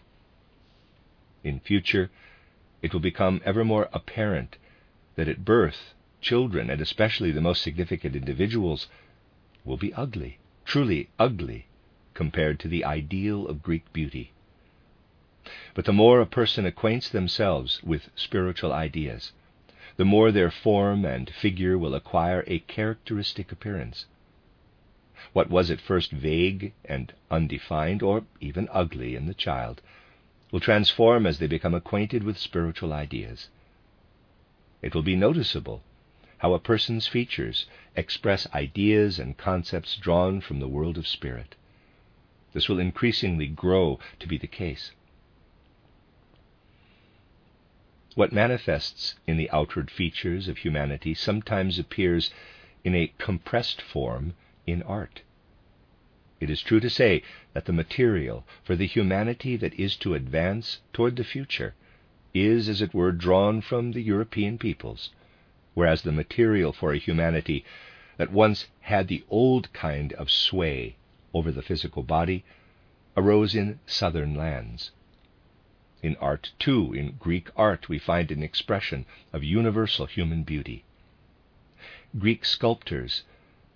In 1.42 1.60
future, 1.60 2.10
it 2.82 2.92
will 2.92 3.00
become 3.00 3.40
ever 3.44 3.64
more 3.64 3.88
apparent 3.92 4.56
that 5.14 5.28
at 5.28 5.44
birth 5.44 5.94
children, 6.20 6.68
and 6.70 6.80
especially 6.80 7.30
the 7.30 7.40
most 7.40 7.62
significant 7.62 8.16
individuals, 8.16 8.88
will 9.64 9.76
be 9.76 9.94
ugly, 9.94 10.38
truly 10.64 11.08
ugly, 11.18 11.66
compared 12.14 12.58
to 12.58 12.68
the 12.68 12.84
ideal 12.84 13.46
of 13.46 13.62
Greek 13.62 13.92
beauty. 13.92 14.32
But 15.74 15.84
the 15.84 15.92
more 15.92 16.20
a 16.20 16.26
person 16.26 16.66
acquaints 16.66 17.08
themselves 17.08 17.82
with 17.82 18.10
spiritual 18.16 18.72
ideas, 18.72 19.32
the 19.96 20.04
more 20.04 20.32
their 20.32 20.50
form 20.50 21.04
and 21.04 21.30
figure 21.30 21.78
will 21.78 21.94
acquire 21.94 22.44
a 22.46 22.58
characteristic 22.60 23.52
appearance. 23.52 24.06
What 25.32 25.48
was 25.48 25.70
at 25.70 25.80
first 25.80 26.10
vague 26.10 26.72
and 26.84 27.12
undefined, 27.30 28.02
or 28.02 28.24
even 28.40 28.68
ugly 28.72 29.14
in 29.14 29.26
the 29.26 29.34
child, 29.34 29.80
will 30.50 30.60
transform 30.60 31.26
as 31.26 31.38
they 31.38 31.46
become 31.46 31.74
acquainted 31.74 32.22
with 32.22 32.38
spiritual 32.38 32.92
ideas. 32.92 33.48
It 34.82 34.94
will 34.94 35.02
be 35.02 35.16
noticeable 35.16 35.82
how 36.38 36.54
a 36.54 36.58
person's 36.58 37.06
features 37.06 37.66
express 37.96 38.46
ideas 38.54 39.18
and 39.18 39.36
concepts 39.36 39.96
drawn 39.96 40.40
from 40.40 40.60
the 40.60 40.68
world 40.68 40.98
of 40.98 41.08
spirit. 41.08 41.54
This 42.52 42.68
will 42.68 42.78
increasingly 42.78 43.46
grow 43.46 43.98
to 44.20 44.28
be 44.28 44.38
the 44.38 44.46
case. 44.46 44.92
What 48.14 48.32
manifests 48.32 49.16
in 49.26 49.36
the 49.36 49.50
outward 49.50 49.90
features 49.90 50.48
of 50.48 50.58
humanity 50.58 51.14
sometimes 51.14 51.78
appears 51.78 52.30
in 52.82 52.94
a 52.94 53.12
compressed 53.18 53.82
form 53.82 54.34
in 54.66 54.82
art. 54.82 55.20
It 56.46 56.50
is 56.50 56.62
true 56.62 56.78
to 56.78 56.88
say 56.88 57.24
that 57.54 57.64
the 57.64 57.72
material 57.72 58.46
for 58.62 58.76
the 58.76 58.86
humanity 58.86 59.56
that 59.56 59.74
is 59.74 59.96
to 59.96 60.14
advance 60.14 60.78
toward 60.92 61.16
the 61.16 61.24
future 61.24 61.74
is, 62.32 62.68
as 62.68 62.80
it 62.80 62.94
were, 62.94 63.10
drawn 63.10 63.60
from 63.60 63.90
the 63.90 64.00
European 64.00 64.56
peoples 64.56 65.10
whereas 65.74 66.02
the 66.02 66.12
material 66.12 66.72
for 66.72 66.92
a 66.92 66.98
humanity 66.98 67.64
that 68.16 68.30
once 68.30 68.68
had 68.82 69.08
the 69.08 69.24
old 69.28 69.72
kind 69.72 70.12
of 70.12 70.30
sway 70.30 70.94
over 71.34 71.50
the 71.50 71.62
physical 71.62 72.04
body 72.04 72.44
arose 73.16 73.56
in 73.56 73.80
southern 73.84 74.32
lands. 74.36 74.92
In 76.00 76.14
art, 76.20 76.52
too, 76.60 76.92
in 76.92 77.16
Greek 77.18 77.48
art, 77.56 77.88
we 77.88 77.98
find 77.98 78.30
an 78.30 78.44
expression 78.44 79.04
of 79.32 79.42
universal 79.42 80.06
human 80.06 80.44
beauty. 80.44 80.84
Greek 82.16 82.44
sculptors 82.44 83.24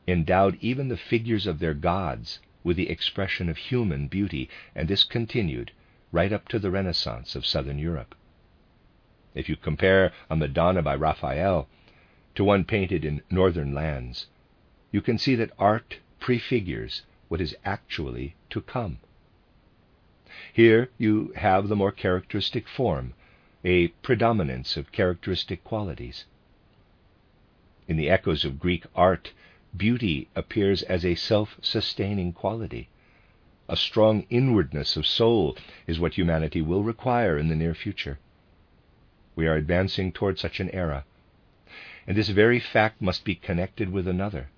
endowed 0.06 0.56
even 0.60 0.86
the 0.86 0.96
figures 0.96 1.48
of 1.48 1.58
their 1.58 1.74
gods 1.74 2.38
with 2.62 2.76
the 2.76 2.90
expression 2.90 3.48
of 3.48 3.56
human 3.56 4.08
beauty, 4.08 4.48
and 4.74 4.88
this 4.88 5.04
continued 5.04 5.72
right 6.12 6.32
up 6.32 6.48
to 6.48 6.58
the 6.58 6.70
Renaissance 6.70 7.34
of 7.34 7.46
southern 7.46 7.78
Europe. 7.78 8.14
If 9.34 9.48
you 9.48 9.56
compare 9.56 10.12
a 10.28 10.36
Madonna 10.36 10.82
by 10.82 10.96
Raphael 10.96 11.68
to 12.34 12.44
one 12.44 12.64
painted 12.64 13.04
in 13.04 13.22
northern 13.30 13.72
lands, 13.72 14.26
you 14.90 15.00
can 15.00 15.18
see 15.18 15.34
that 15.36 15.52
art 15.58 15.98
prefigures 16.18 17.02
what 17.28 17.40
is 17.40 17.56
actually 17.64 18.34
to 18.50 18.60
come. 18.60 18.98
Here 20.52 20.90
you 20.98 21.32
have 21.36 21.68
the 21.68 21.76
more 21.76 21.92
characteristic 21.92 22.68
form, 22.68 23.14
a 23.64 23.88
predominance 24.02 24.76
of 24.76 24.92
characteristic 24.92 25.62
qualities. 25.64 26.24
In 27.86 27.96
the 27.96 28.10
echoes 28.10 28.44
of 28.44 28.60
Greek 28.60 28.84
art, 28.94 29.32
beauty 29.76 30.28
appears 30.34 30.82
as 30.82 31.04
a 31.04 31.14
self 31.14 31.58
sustaining 31.62 32.32
quality. 32.32 32.88
A 33.68 33.76
strong 33.76 34.26
inwardness 34.30 34.96
of 34.96 35.06
soul 35.06 35.56
is 35.86 36.00
what 36.00 36.14
humanity 36.14 36.60
will 36.60 36.82
require 36.82 37.38
in 37.38 37.48
the 37.48 37.56
near 37.56 37.74
future. 37.74 38.18
We 39.36 39.46
are 39.46 39.56
advancing 39.56 40.12
toward 40.12 40.38
such 40.38 40.60
an 40.60 40.70
era 40.70 41.04
and 42.10 42.16
this 42.16 42.30
very 42.30 42.58
fact 42.58 43.00
must 43.00 43.24
be 43.24 43.36
connected 43.36 43.88
with 43.90 44.08
another 44.08 44.48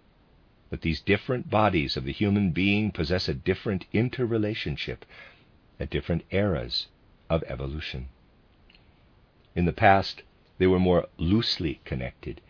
that 0.70 0.80
these 0.80 1.02
different 1.02 1.50
bodies 1.50 1.98
of 1.98 2.04
the 2.04 2.12
human 2.12 2.50
being 2.50 2.90
possess 2.90 3.28
a 3.28 3.34
different 3.34 3.84
interrelationship 3.92 5.04
at 5.78 5.90
different 5.90 6.24
eras 6.30 6.86
of 7.28 7.44
evolution. 7.46 8.08
In 9.54 9.66
the 9.66 9.72
past, 9.72 10.22
they 10.56 10.66
were 10.66 10.78
more 10.78 11.08
loosely 11.18 11.80
connected, 11.84 12.40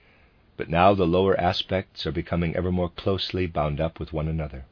but 0.57 0.69
now 0.69 0.95
the 0.95 1.07
lower 1.07 1.39
aspects 1.41 2.07
are 2.07 2.13
becoming 2.13 2.55
ever 2.55 2.71
more 2.71 2.91
closely 2.91 3.47
bound 3.47 3.81
up 3.81 3.99
with 3.99 4.13
one 4.13 4.29
another. 4.29 4.65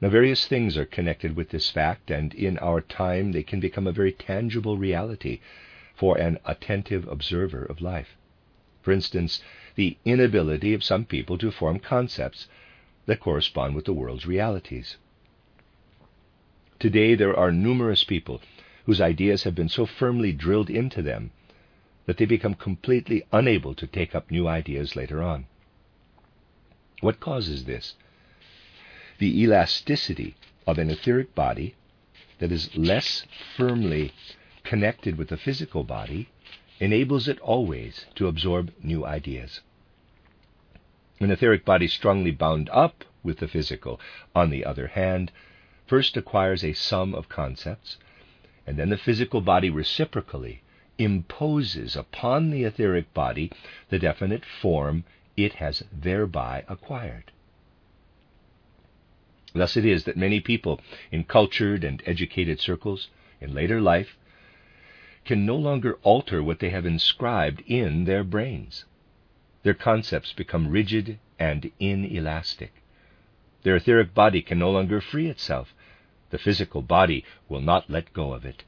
Now, 0.00 0.08
various 0.08 0.46
things 0.46 0.76
are 0.76 0.84
connected 0.84 1.34
with 1.34 1.50
this 1.50 1.70
fact, 1.70 2.10
and 2.10 2.34
in 2.34 2.58
our 2.58 2.80
time 2.80 3.32
they 3.32 3.42
can 3.42 3.60
become 3.60 3.86
a 3.86 3.92
very 3.92 4.12
tangible 4.12 4.76
reality 4.76 5.40
for 5.94 6.18
an 6.18 6.38
attentive 6.44 7.08
observer 7.08 7.64
of 7.64 7.80
life. 7.80 8.16
For 8.82 8.92
instance, 8.92 9.42
the 9.76 9.96
inability 10.04 10.74
of 10.74 10.84
some 10.84 11.04
people 11.04 11.38
to 11.38 11.50
form 11.50 11.78
concepts 11.78 12.48
that 13.06 13.20
correspond 13.20 13.74
with 13.74 13.86
the 13.86 13.92
world's 13.92 14.26
realities. 14.26 14.96
Today, 16.78 17.14
there 17.14 17.36
are 17.36 17.50
numerous 17.50 18.04
people 18.04 18.42
whose 18.84 19.00
ideas 19.00 19.44
have 19.44 19.54
been 19.54 19.68
so 19.68 19.86
firmly 19.86 20.32
drilled 20.32 20.68
into 20.68 21.00
them 21.00 21.30
that 22.06 22.18
they 22.18 22.24
become 22.24 22.54
completely 22.54 23.24
unable 23.32 23.74
to 23.74 23.86
take 23.86 24.14
up 24.14 24.30
new 24.30 24.46
ideas 24.46 24.96
later 24.96 25.22
on. 25.22 25.46
What 27.00 27.20
causes 27.20 27.64
this? 27.64 27.94
The 29.18 29.42
elasticity 29.42 30.36
of 30.66 30.78
an 30.78 30.90
etheric 30.90 31.34
body 31.34 31.74
that 32.38 32.52
is 32.52 32.76
less 32.76 33.24
firmly 33.56 34.12
connected 34.64 35.16
with 35.16 35.28
the 35.28 35.36
physical 35.36 35.84
body 35.84 36.28
enables 36.80 37.28
it 37.28 37.38
always 37.40 38.06
to 38.16 38.26
absorb 38.26 38.72
new 38.82 39.04
ideas. 39.06 39.60
An 41.20 41.30
etheric 41.30 41.64
body 41.64 41.86
strongly 41.86 42.32
bound 42.32 42.68
up 42.70 43.04
with 43.22 43.38
the 43.38 43.48
physical, 43.48 44.00
on 44.34 44.50
the 44.50 44.64
other 44.64 44.88
hand, 44.88 45.30
first 45.86 46.16
acquires 46.16 46.64
a 46.64 46.72
sum 46.72 47.14
of 47.14 47.28
concepts, 47.28 47.98
and 48.66 48.76
then 48.78 48.90
the 48.90 48.98
physical 48.98 49.40
body 49.40 49.70
reciprocally 49.70 50.62
imposes 50.98 51.96
upon 51.96 52.50
the 52.50 52.64
etheric 52.64 53.12
body 53.14 53.50
the 53.88 53.98
definite 53.98 54.44
form 54.44 55.04
it 55.36 55.54
has 55.54 55.82
thereby 55.92 56.64
acquired. 56.68 57.32
Thus 59.52 59.76
it 59.76 59.84
is 59.84 60.04
that 60.04 60.16
many 60.16 60.40
people 60.40 60.80
in 61.12 61.24
cultured 61.24 61.84
and 61.84 62.02
educated 62.06 62.60
circles 62.60 63.08
in 63.40 63.54
later 63.54 63.80
life 63.80 64.16
can 65.24 65.46
no 65.46 65.56
longer 65.56 65.98
alter 66.02 66.42
what 66.42 66.58
they 66.58 66.70
have 66.70 66.84
inscribed 66.84 67.62
in 67.66 68.04
their 68.04 68.24
brains. 68.24 68.84
Their 69.62 69.74
concepts 69.74 70.32
become 70.32 70.68
rigid 70.68 71.18
and 71.38 71.70
inelastic. 71.80 72.82
Their 73.62 73.76
etheric 73.76 74.12
body 74.12 74.42
can 74.42 74.58
no 74.58 74.70
longer 74.70 75.00
free 75.00 75.28
itself. 75.28 75.74
The 76.30 76.38
physical 76.38 76.82
body 76.82 77.24
will 77.48 77.62
not 77.62 77.88
let 77.88 78.12
go 78.12 78.32
of 78.32 78.44
it. 78.44 78.64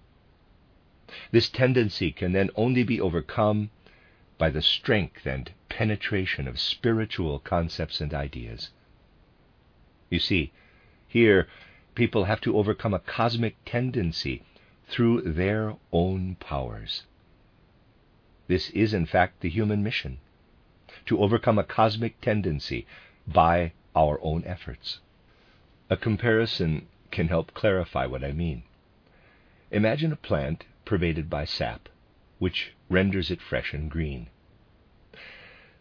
This 1.30 1.48
tendency 1.48 2.12
can 2.12 2.32
then 2.32 2.50
only 2.56 2.82
be 2.82 3.00
overcome 3.00 3.70
by 4.38 4.50
the 4.50 4.62
strength 4.62 5.26
and 5.26 5.52
penetration 5.68 6.48
of 6.48 6.58
spiritual 6.58 7.38
concepts 7.38 8.00
and 8.00 8.12
ideas. 8.12 8.70
You 10.10 10.18
see, 10.18 10.52
here 11.06 11.48
people 11.94 12.24
have 12.24 12.40
to 12.42 12.56
overcome 12.56 12.94
a 12.94 12.98
cosmic 12.98 13.56
tendency 13.64 14.42
through 14.88 15.22
their 15.22 15.74
own 15.92 16.36
powers. 16.36 17.04
This 18.46 18.70
is, 18.70 18.94
in 18.94 19.06
fact, 19.06 19.40
the 19.40 19.48
human 19.48 19.82
mission 19.82 20.18
to 21.06 21.20
overcome 21.20 21.58
a 21.58 21.64
cosmic 21.64 22.20
tendency 22.20 22.86
by 23.26 23.72
our 23.94 24.20
own 24.22 24.44
efforts. 24.44 25.00
A 25.90 25.96
comparison 25.96 26.86
can 27.10 27.28
help 27.28 27.54
clarify 27.54 28.06
what 28.06 28.24
I 28.24 28.32
mean. 28.32 28.62
Imagine 29.70 30.12
a 30.12 30.16
plant 30.16 30.64
pervaded 30.86 31.28
by 31.28 31.44
sap, 31.44 31.90
which 32.38 32.72
renders 32.88 33.30
it 33.30 33.42
fresh 33.42 33.74
and 33.74 33.90
green. 33.90 34.28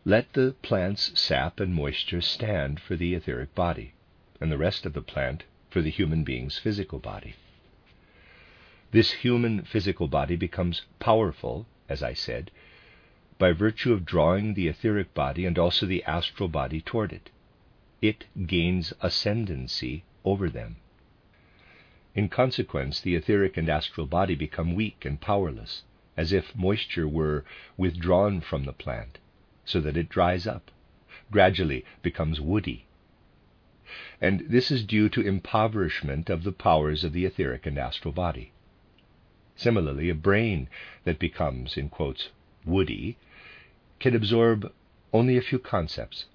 Let 0.03 0.33
the 0.33 0.55
plant's 0.61 1.17
sap 1.19 1.61
and 1.61 1.73
moisture 1.73 2.21
stand 2.21 2.81
for 2.81 2.97
the 2.97 3.13
etheric 3.13 3.55
body, 3.55 3.93
and 4.41 4.51
the 4.51 4.57
rest 4.57 4.85
of 4.85 4.91
the 4.91 5.01
plant 5.01 5.45
for 5.69 5.81
the 5.81 5.89
human 5.89 6.25
being's 6.25 6.57
physical 6.57 6.99
body. 6.99 7.35
This 8.91 9.11
human 9.11 9.63
physical 9.63 10.07
body 10.07 10.35
becomes 10.35 10.83
powerful, 10.99 11.65
as 11.89 12.03
I 12.03 12.13
said, 12.13 12.51
by 13.37 13.51
virtue 13.51 13.93
of 13.93 14.05
drawing 14.05 14.53
the 14.53 14.67
etheric 14.67 15.13
body 15.13 15.45
and 15.45 15.57
also 15.57 15.85
the 15.85 16.03
astral 16.03 16.49
body 16.49 16.81
toward 16.81 17.11
it. 17.11 17.29
It 18.01 18.25
gains 18.45 18.93
ascendancy 19.01 20.03
over 20.23 20.49
them. 20.49 20.77
In 22.15 22.29
consequence, 22.29 23.01
the 23.01 23.13
etheric 23.13 23.57
and 23.57 23.67
astral 23.67 24.07
body 24.07 24.35
become 24.35 24.73
weak 24.73 25.03
and 25.03 25.19
powerless, 25.19 25.83
as 26.15 26.31
if 26.31 26.55
moisture 26.55 27.09
were 27.09 27.43
withdrawn 27.75 28.39
from 28.39 28.63
the 28.63 28.71
plant, 28.71 29.17
so 29.65 29.81
that 29.81 29.97
it 29.97 30.07
dries 30.07 30.47
up, 30.47 30.71
gradually 31.29 31.83
becomes 32.01 32.39
woody. 32.39 32.85
And 34.21 34.45
this 34.47 34.71
is 34.71 34.85
due 34.85 35.09
to 35.09 35.27
impoverishment 35.27 36.29
of 36.29 36.43
the 36.43 36.53
powers 36.53 37.03
of 37.03 37.11
the 37.11 37.25
etheric 37.25 37.65
and 37.65 37.77
astral 37.77 38.13
body. 38.13 38.53
Similarly, 39.57 40.09
a 40.09 40.15
brain 40.15 40.69
that 41.03 41.19
becomes, 41.19 41.75
in 41.75 41.89
quotes, 41.89 42.29
woody 42.63 43.17
can 43.99 44.15
absorb 44.15 44.71
only 45.11 45.35
a 45.35 45.41
few 45.41 45.59
concepts, 45.59 46.27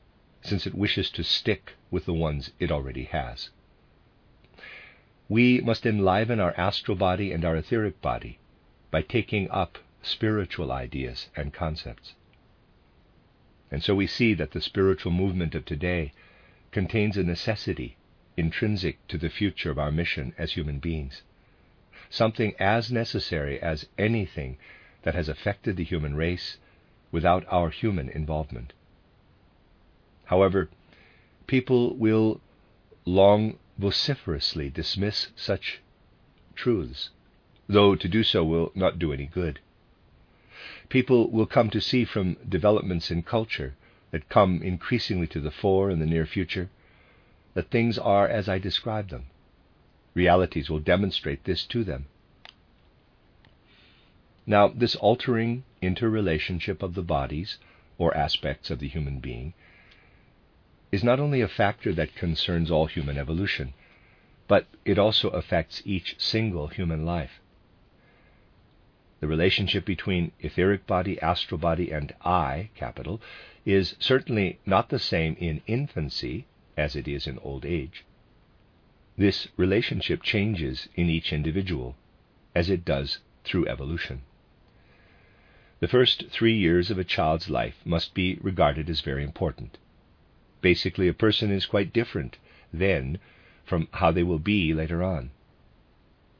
since 0.42 0.66
it 0.66 0.74
wishes 0.74 1.10
to 1.12 1.24
stick 1.24 1.72
with 1.90 2.04
the 2.04 2.12
ones 2.12 2.52
it 2.58 2.70
already 2.70 3.04
has. 3.04 3.48
We 5.30 5.62
must 5.62 5.86
enliven 5.86 6.40
our 6.40 6.52
astral 6.58 6.98
body 6.98 7.32
and 7.32 7.42
our 7.42 7.56
etheric 7.56 8.02
body 8.02 8.38
by 8.90 9.00
taking 9.00 9.50
up 9.50 9.78
spiritual 10.02 10.70
ideas 10.70 11.30
and 11.34 11.54
concepts. 11.54 12.12
And 13.70 13.82
so 13.82 13.94
we 13.94 14.06
see 14.06 14.34
that 14.34 14.50
the 14.50 14.60
spiritual 14.60 15.12
movement 15.12 15.54
of 15.54 15.64
today 15.64 16.12
contains 16.70 17.16
a 17.16 17.22
necessity 17.22 17.96
intrinsic 18.36 18.98
to 19.08 19.16
the 19.16 19.30
future 19.30 19.70
of 19.70 19.78
our 19.78 19.90
mission 19.90 20.34
as 20.36 20.52
human 20.52 20.80
beings 20.80 21.22
something 22.10 22.52
as 22.58 22.90
necessary 22.90 23.60
as 23.62 23.86
anything 23.96 24.58
that 25.02 25.14
has 25.14 25.28
affected 25.28 25.76
the 25.76 25.84
human 25.84 26.14
race 26.14 26.58
without 27.12 27.44
our 27.48 27.70
human 27.70 28.08
involvement. 28.10 28.72
However, 30.24 30.68
people 31.46 31.96
will 31.96 32.40
long 33.04 33.58
vociferously 33.80 34.70
dismiss 34.70 35.28
such 35.34 35.80
truths, 36.54 37.10
though 37.66 37.96
to 37.96 38.08
do 38.08 38.22
so 38.22 38.44
will 38.44 38.70
not 38.74 38.98
do 38.98 39.12
any 39.12 39.26
good. 39.26 39.58
People 40.88 41.30
will 41.30 41.46
come 41.46 41.70
to 41.70 41.80
see 41.80 42.04
from 42.04 42.36
developments 42.48 43.10
in 43.10 43.22
culture 43.22 43.74
that 44.10 44.28
come 44.28 44.62
increasingly 44.62 45.26
to 45.26 45.40
the 45.40 45.50
fore 45.50 45.90
in 45.90 45.98
the 45.98 46.06
near 46.06 46.26
future 46.26 46.68
that 47.54 47.70
things 47.70 47.98
are 47.98 48.28
as 48.28 48.48
I 48.48 48.58
describe 48.58 49.08
them 49.08 49.26
Realities 50.14 50.68
will 50.68 50.80
demonstrate 50.80 51.44
this 51.44 51.64
to 51.66 51.84
them. 51.84 52.06
Now, 54.44 54.68
this 54.68 54.96
altering 54.96 55.62
interrelationship 55.80 56.82
of 56.82 56.94
the 56.94 57.02
bodies, 57.02 57.58
or 57.96 58.16
aspects 58.16 58.70
of 58.70 58.80
the 58.80 58.88
human 58.88 59.20
being, 59.20 59.54
is 60.92 61.04
not 61.04 61.20
only 61.20 61.40
a 61.40 61.48
factor 61.48 61.92
that 61.92 62.14
concerns 62.14 62.70
all 62.70 62.86
human 62.86 63.16
evolution, 63.16 63.72
but 64.48 64.66
it 64.84 64.98
also 64.98 65.28
affects 65.30 65.82
each 65.84 66.16
single 66.18 66.68
human 66.68 67.04
life. 67.04 67.40
The 69.20 69.28
relationship 69.28 69.84
between 69.84 70.32
etheric 70.40 70.86
body, 70.86 71.20
astral 71.20 71.58
body, 71.58 71.92
and 71.92 72.12
I, 72.24 72.70
capital, 72.74 73.20
is 73.64 73.94
certainly 73.98 74.58
not 74.64 74.88
the 74.88 74.98
same 74.98 75.36
in 75.38 75.62
infancy 75.66 76.46
as 76.76 76.96
it 76.96 77.06
is 77.06 77.26
in 77.26 77.38
old 77.38 77.66
age. 77.66 78.04
This 79.16 79.48
relationship 79.56 80.22
changes 80.22 80.88
in 80.94 81.10
each 81.10 81.32
individual, 81.32 81.94
as 82.54 82.70
it 82.70 82.84
does 82.84 83.18
through 83.44 83.68
evolution. 83.68 84.22
The 85.80 85.88
first 85.88 86.28
three 86.30 86.56
years 86.56 86.90
of 86.90 86.98
a 86.98 87.04
child's 87.04 87.50
life 87.50 87.76
must 87.84 88.14
be 88.14 88.38
regarded 88.40 88.88
as 88.88 89.02
very 89.02 89.22
important. 89.22 89.78
Basically, 90.60 91.08
a 91.08 91.14
person 91.14 91.50
is 91.50 91.66
quite 91.66 91.92
different 91.92 92.36
then 92.72 93.18
from 93.64 93.88
how 93.92 94.10
they 94.10 94.22
will 94.22 94.38
be 94.38 94.74
later 94.74 95.02
on. 95.02 95.30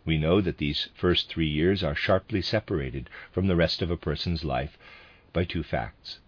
We 0.05 0.19
know 0.19 0.41
that 0.41 0.59
these 0.59 0.89
first 0.95 1.29
three 1.29 1.49
years 1.49 1.85
are 1.85 1.95
sharply 1.95 2.43
separated 2.43 3.09
from 3.31 3.47
the 3.47 3.57
rest 3.57 3.83
of 3.83 3.91
a 3.91 3.97
person's 3.97 4.45
life 4.45 4.77
by 5.33 5.45
two 5.45 5.63
facts. 5.63 6.19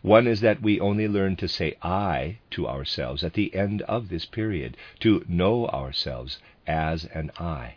One 0.00 0.26
is 0.26 0.40
that 0.40 0.62
we 0.62 0.80
only 0.80 1.06
learn 1.08 1.36
to 1.36 1.48
say 1.48 1.76
I 1.82 2.38
to 2.50 2.66
ourselves 2.66 3.22
at 3.22 3.34
the 3.34 3.54
end 3.54 3.82
of 3.82 4.08
this 4.08 4.24
period, 4.24 4.76
to 5.00 5.24
know 5.28 5.66
ourselves 5.68 6.38
as 6.66 7.04
an 7.06 7.30
I. 7.38 7.74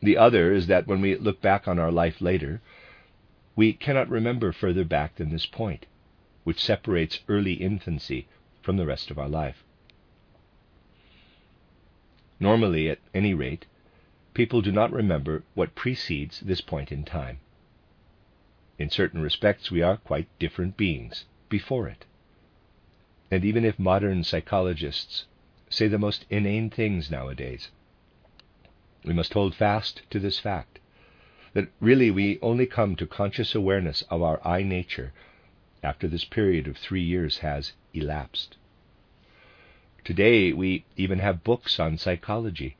The 0.00 0.16
other 0.16 0.52
is 0.52 0.68
that 0.68 0.86
when 0.86 1.00
we 1.00 1.16
look 1.16 1.42
back 1.42 1.66
on 1.66 1.78
our 1.78 1.90
life 1.90 2.20
later, 2.20 2.60
we 3.56 3.72
cannot 3.72 4.08
remember 4.08 4.52
further 4.52 4.84
back 4.84 5.16
than 5.16 5.30
this 5.30 5.46
point, 5.46 5.86
which 6.48 6.64
separates 6.64 7.20
early 7.28 7.52
infancy 7.52 8.26
from 8.62 8.78
the 8.78 8.86
rest 8.86 9.10
of 9.10 9.18
our 9.18 9.28
life. 9.28 9.64
Normally, 12.40 12.88
at 12.88 13.00
any 13.12 13.34
rate, 13.34 13.66
people 14.32 14.62
do 14.62 14.72
not 14.72 14.90
remember 14.90 15.42
what 15.52 15.74
precedes 15.74 16.40
this 16.40 16.62
point 16.62 16.90
in 16.90 17.04
time. 17.04 17.38
In 18.78 18.88
certain 18.88 19.20
respects, 19.20 19.70
we 19.70 19.82
are 19.82 19.98
quite 19.98 20.26
different 20.38 20.78
beings 20.78 21.26
before 21.50 21.86
it. 21.86 22.06
And 23.30 23.44
even 23.44 23.62
if 23.66 23.78
modern 23.78 24.24
psychologists 24.24 25.26
say 25.68 25.86
the 25.86 25.98
most 25.98 26.24
inane 26.30 26.70
things 26.70 27.10
nowadays. 27.10 27.68
We 29.04 29.12
must 29.12 29.34
hold 29.34 29.54
fast 29.54 30.00
to 30.08 30.18
this 30.18 30.38
fact 30.38 30.78
that 31.52 31.68
really 31.78 32.10
we 32.10 32.38
only 32.40 32.64
come 32.64 32.96
to 32.96 33.06
conscious 33.06 33.54
awareness 33.54 34.00
of 34.08 34.22
our 34.22 34.40
I 34.48 34.62
nature 34.62 35.12
after 35.82 36.08
this 36.08 36.24
period 36.24 36.66
of 36.66 36.76
three 36.76 37.02
years 37.02 37.38
has 37.38 37.72
elapsed. 37.94 38.56
Today, 40.04 40.52
we 40.52 40.84
even 40.96 41.18
have 41.18 41.44
books 41.44 41.78
on 41.78 41.98
psychology 41.98 42.76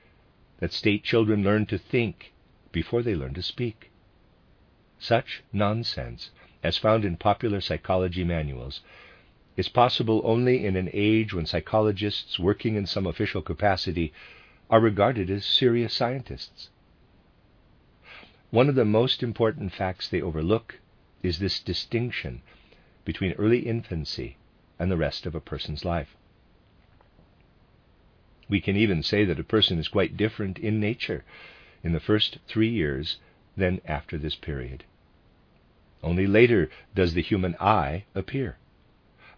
that 0.59 0.73
state 0.73 1.05
children 1.05 1.45
learn 1.45 1.67
to 1.67 1.79
think 1.79 2.33
before 2.73 3.03
they 3.03 3.15
learn 3.15 3.35
to 3.35 3.43
speak. 3.43 3.91
Such 4.99 5.43
nonsense, 5.53 6.31
as 6.63 6.77
found 6.77 7.05
in 7.05 7.17
popular 7.17 7.61
psychology 7.61 8.25
manuals, 8.25 8.81
is 9.57 9.69
possible 9.69 10.21
only 10.25 10.65
in 10.65 10.77
an 10.77 10.89
age 10.93 11.35
when 11.35 11.47
psychologists 11.47 12.39
working 12.39 12.77
in 12.77 12.87
some 12.87 13.07
official 13.07 13.43
capacity 13.43 14.13
are 14.71 14.81
regarded 14.81 15.31
as 15.31 15.45
serious 15.45 15.95
scientists. 15.95 16.71
One 18.51 18.69
of 18.69 18.75
the 18.75 18.85
most 18.85 19.23
important 19.23 19.73
facts 19.73 20.09
they 20.09 20.23
overlook 20.23 20.81
is 21.23 21.39
this 21.39 21.61
distinction 21.61 22.43
between 23.05 23.33
early 23.33 23.61
infancy 23.61 24.37
and 24.79 24.91
the 24.91 24.97
rest 24.97 25.27
of 25.27 25.35
a 25.35 25.41
person's 25.41 25.85
life. 25.85 26.17
We 28.49 28.61
can 28.61 28.77
even 28.77 29.03
say 29.03 29.25
that 29.25 29.41
a 29.41 29.45
person 29.45 29.79
is 29.79 29.89
quite 29.89 30.17
different 30.17 30.59
in 30.59 30.81
nature 30.81 31.25
in 31.83 31.93
the 31.93 32.01
first 32.01 32.39
three 32.47 32.69
years 32.69 33.19
than 33.57 33.81
after 33.85 34.17
this 34.17 34.37
period. 34.37 34.85
Only 36.03 36.27
later 36.27 36.71
does 36.95 37.15
the 37.15 37.23
human 37.23 37.57
I 37.61 38.05
appear, 38.15 38.57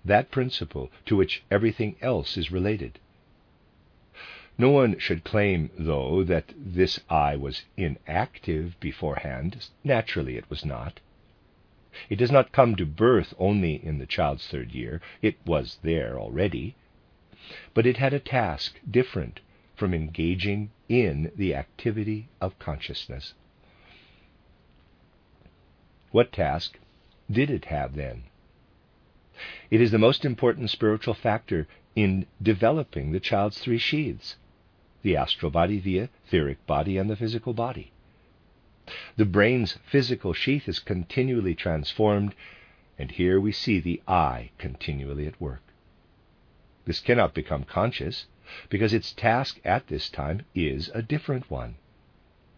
that 0.04 0.30
principle 0.30 0.90
to 1.06 1.16
which 1.16 1.42
everything 1.50 1.96
else 2.00 2.36
is 2.36 2.52
related. 2.52 2.98
No 4.58 4.70
one 4.70 4.98
should 4.98 5.24
claim, 5.24 5.70
though, 5.78 6.22
that 6.24 6.52
this 6.56 7.00
I 7.08 7.34
was 7.34 7.64
inactive 7.78 8.78
beforehand. 8.78 9.68
Naturally, 9.82 10.36
it 10.36 10.50
was 10.50 10.64
not. 10.64 11.00
It 12.08 12.16
does 12.16 12.30
not 12.30 12.52
come 12.52 12.76
to 12.76 12.86
birth 12.86 13.34
only 13.36 13.84
in 13.84 13.98
the 13.98 14.06
child's 14.06 14.46
third 14.46 14.70
year. 14.70 15.00
It 15.22 15.36
was 15.44 15.80
there 15.82 16.20
already. 16.20 16.76
But 17.74 17.84
it 17.84 17.96
had 17.96 18.12
a 18.12 18.20
task 18.20 18.78
different 18.88 19.40
from 19.74 19.92
engaging 19.92 20.70
in 20.88 21.32
the 21.34 21.52
activity 21.52 22.28
of 22.40 22.56
consciousness. 22.60 23.34
What 26.12 26.32
task 26.32 26.78
did 27.28 27.50
it 27.50 27.64
have 27.64 27.96
then? 27.96 28.22
It 29.68 29.80
is 29.80 29.90
the 29.90 29.98
most 29.98 30.24
important 30.24 30.70
spiritual 30.70 31.14
factor 31.14 31.66
in 31.96 32.26
developing 32.40 33.10
the 33.10 33.18
child's 33.18 33.58
three 33.58 33.78
sheaths 33.78 34.36
the 35.02 35.16
astral 35.16 35.50
body, 35.50 35.80
the 35.80 35.98
etheric 35.98 36.64
body, 36.66 36.98
and 36.98 37.10
the 37.10 37.16
physical 37.16 37.54
body. 37.54 37.90
The 39.16 39.24
brain's 39.24 39.78
physical 39.84 40.32
sheath 40.32 40.68
is 40.68 40.78
continually 40.78 41.54
transformed, 41.54 42.34
and 42.98 43.10
here 43.10 43.40
we 43.40 43.52
see 43.52 43.78
the 43.80 44.02
I 44.08 44.50
continually 44.58 45.26
at 45.26 45.40
work. 45.40 45.62
This 46.84 47.00
cannot 47.00 47.34
become 47.34 47.64
conscious 47.64 48.26
because 48.68 48.92
its 48.92 49.12
task 49.12 49.60
at 49.64 49.86
this 49.86 50.08
time 50.08 50.42
is 50.54 50.90
a 50.94 51.02
different 51.02 51.50
one. 51.50 51.76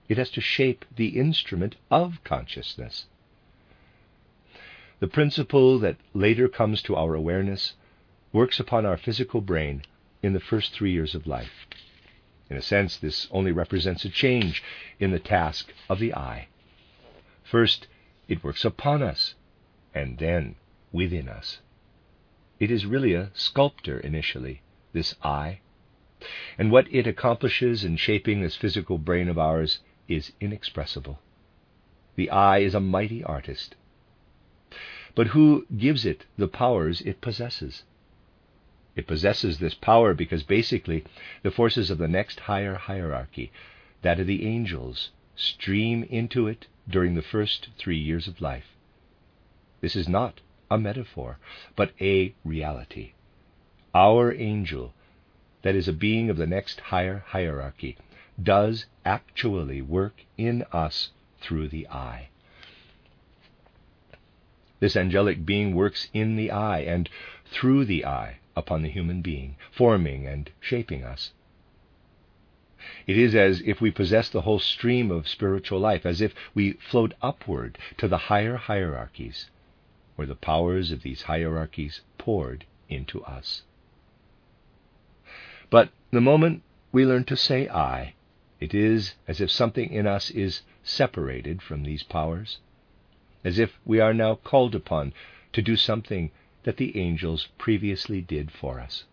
It 0.08 0.16
has 0.16 0.30
to 0.30 0.40
shape 0.40 0.84
the 0.96 1.18
instrument 1.18 1.76
of 1.90 2.22
consciousness. 2.24 3.06
The 5.00 5.08
principle 5.08 5.78
that 5.80 5.96
later 6.14 6.48
comes 6.48 6.80
to 6.82 6.96
our 6.96 7.14
awareness 7.14 7.74
works 8.32 8.60
upon 8.60 8.86
our 8.86 8.96
physical 8.96 9.40
brain 9.40 9.82
in 10.22 10.32
the 10.32 10.40
first 10.40 10.72
three 10.72 10.92
years 10.92 11.14
of 11.14 11.26
life. 11.26 11.66
In 12.52 12.58
a 12.58 12.60
sense, 12.60 12.98
this 12.98 13.28
only 13.30 13.50
represents 13.50 14.04
a 14.04 14.10
change 14.10 14.62
in 15.00 15.10
the 15.10 15.18
task 15.18 15.72
of 15.88 15.98
the 15.98 16.12
I. 16.12 16.48
First, 17.42 17.86
it 18.28 18.44
works 18.44 18.62
upon 18.62 19.02
us, 19.02 19.34
and 19.94 20.18
then 20.18 20.56
within 20.92 21.30
us. 21.30 21.60
It 22.60 22.70
is 22.70 22.84
really 22.84 23.14
a 23.14 23.30
sculptor 23.32 23.98
initially, 23.98 24.60
this 24.92 25.14
I. 25.22 25.60
And 26.58 26.70
what 26.70 26.92
it 26.92 27.06
accomplishes 27.06 27.84
in 27.84 27.96
shaping 27.96 28.42
this 28.42 28.54
physical 28.54 28.98
brain 28.98 29.30
of 29.30 29.38
ours 29.38 29.78
is 30.06 30.32
inexpressible. 30.38 31.20
The 32.16 32.28
I 32.28 32.58
is 32.58 32.74
a 32.74 32.80
mighty 32.80 33.24
artist. 33.24 33.76
But 35.14 35.28
who 35.28 35.66
gives 35.74 36.04
it 36.04 36.26
the 36.36 36.48
powers 36.48 37.00
it 37.00 37.22
possesses? 37.22 37.84
It 38.94 39.06
possesses 39.06 39.58
this 39.58 39.74
power 39.74 40.12
because 40.12 40.42
basically 40.42 41.04
the 41.42 41.50
forces 41.50 41.90
of 41.90 41.96
the 41.96 42.08
next 42.08 42.40
higher 42.40 42.74
hierarchy, 42.74 43.50
that 44.02 44.20
of 44.20 44.26
the 44.26 44.44
angels, 44.46 45.10
stream 45.34 46.02
into 46.04 46.46
it 46.46 46.66
during 46.86 47.14
the 47.14 47.22
first 47.22 47.70
three 47.78 47.96
years 47.96 48.28
of 48.28 48.42
life. 48.42 48.76
This 49.80 49.96
is 49.96 50.08
not 50.08 50.40
a 50.70 50.76
metaphor, 50.76 51.38
but 51.74 51.92
a 52.00 52.34
reality. 52.44 53.12
Our 53.94 54.32
angel, 54.32 54.92
that 55.62 55.74
is 55.74 55.88
a 55.88 55.92
being 55.92 56.28
of 56.28 56.36
the 56.36 56.46
next 56.46 56.80
higher 56.80 57.24
hierarchy, 57.28 57.96
does 58.42 58.86
actually 59.06 59.80
work 59.80 60.24
in 60.36 60.64
us 60.70 61.12
through 61.40 61.68
the 61.68 61.88
I. 61.88 62.28
This 64.80 64.96
angelic 64.96 65.46
being 65.46 65.74
works 65.74 66.08
in 66.12 66.36
the 66.36 66.50
I 66.50 66.80
and 66.80 67.08
through 67.46 67.86
the 67.86 68.04
I 68.04 68.38
upon 68.56 68.82
the 68.82 68.90
human 68.90 69.22
being, 69.22 69.56
forming 69.70 70.26
and 70.26 70.50
shaping 70.60 71.04
us. 71.04 71.32
It 73.06 73.16
is 73.16 73.34
as 73.34 73.60
if 73.64 73.80
we 73.80 73.90
possess 73.90 74.28
the 74.28 74.42
whole 74.42 74.58
stream 74.58 75.10
of 75.10 75.28
spiritual 75.28 75.78
life, 75.78 76.04
as 76.04 76.20
if 76.20 76.34
we 76.54 76.72
float 76.72 77.14
upward 77.22 77.78
to 77.98 78.08
the 78.08 78.26
higher 78.28 78.56
hierarchies, 78.56 79.50
where 80.16 80.26
the 80.26 80.34
powers 80.34 80.90
of 80.90 81.02
these 81.02 81.22
hierarchies 81.22 82.00
poured 82.18 82.64
into 82.88 83.22
us. 83.24 83.62
But 85.70 85.90
the 86.10 86.20
moment 86.20 86.62
we 86.90 87.06
learn 87.06 87.24
to 87.24 87.36
say 87.36 87.68
I, 87.68 88.14
it 88.60 88.74
is 88.74 89.14
as 89.26 89.40
if 89.40 89.50
something 89.50 89.90
in 89.90 90.06
us 90.06 90.30
is 90.30 90.62
separated 90.82 91.62
from 91.62 91.84
these 91.84 92.02
powers, 92.02 92.58
as 93.44 93.58
if 93.58 93.78
we 93.84 94.00
are 94.00 94.12
now 94.12 94.34
called 94.34 94.74
upon 94.74 95.14
to 95.52 95.62
do 95.62 95.76
something 95.76 96.30
that 96.64 96.76
the 96.76 96.96
angels 96.96 97.48
previously 97.58 98.20
did 98.20 98.50
for 98.50 98.78
us. 98.80 99.04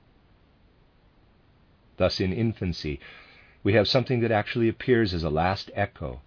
Thus, 1.97 2.19
in 2.19 2.31
infancy, 2.31 2.99
we 3.63 3.73
have 3.73 3.88
something 3.88 4.21
that 4.21 4.31
actually 4.31 4.69
appears 4.69 5.13
as 5.13 5.23
a 5.23 5.29
last 5.29 5.69
echo 5.73 6.21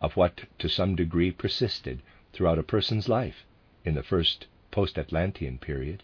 of 0.00 0.16
what 0.16 0.44
to 0.58 0.68
some 0.68 0.96
degree 0.96 1.30
persisted 1.30 2.00
throughout 2.32 2.58
a 2.58 2.62
person's 2.62 3.08
life 3.08 3.44
in 3.84 3.94
the 3.94 4.02
first 4.02 4.46
post 4.70 4.98
Atlantean 4.98 5.58
period. 5.58 6.02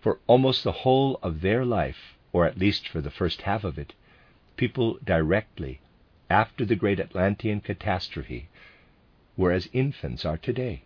For 0.00 0.20
almost 0.26 0.62
the 0.62 0.72
whole 0.86 1.18
of 1.22 1.40
their 1.40 1.64
life, 1.64 2.16
or 2.32 2.46
at 2.46 2.58
least 2.58 2.86
for 2.86 3.00
the 3.00 3.10
first 3.10 3.42
half 3.42 3.64
of 3.64 3.78
it, 3.78 3.94
people 4.56 4.98
directly, 5.04 5.80
after 6.30 6.64
the 6.64 6.76
great 6.76 7.00
Atlantean 7.00 7.60
catastrophe, 7.60 8.48
were 9.36 9.52
as 9.52 9.68
infants 9.72 10.24
are 10.24 10.38
today. 10.38 10.82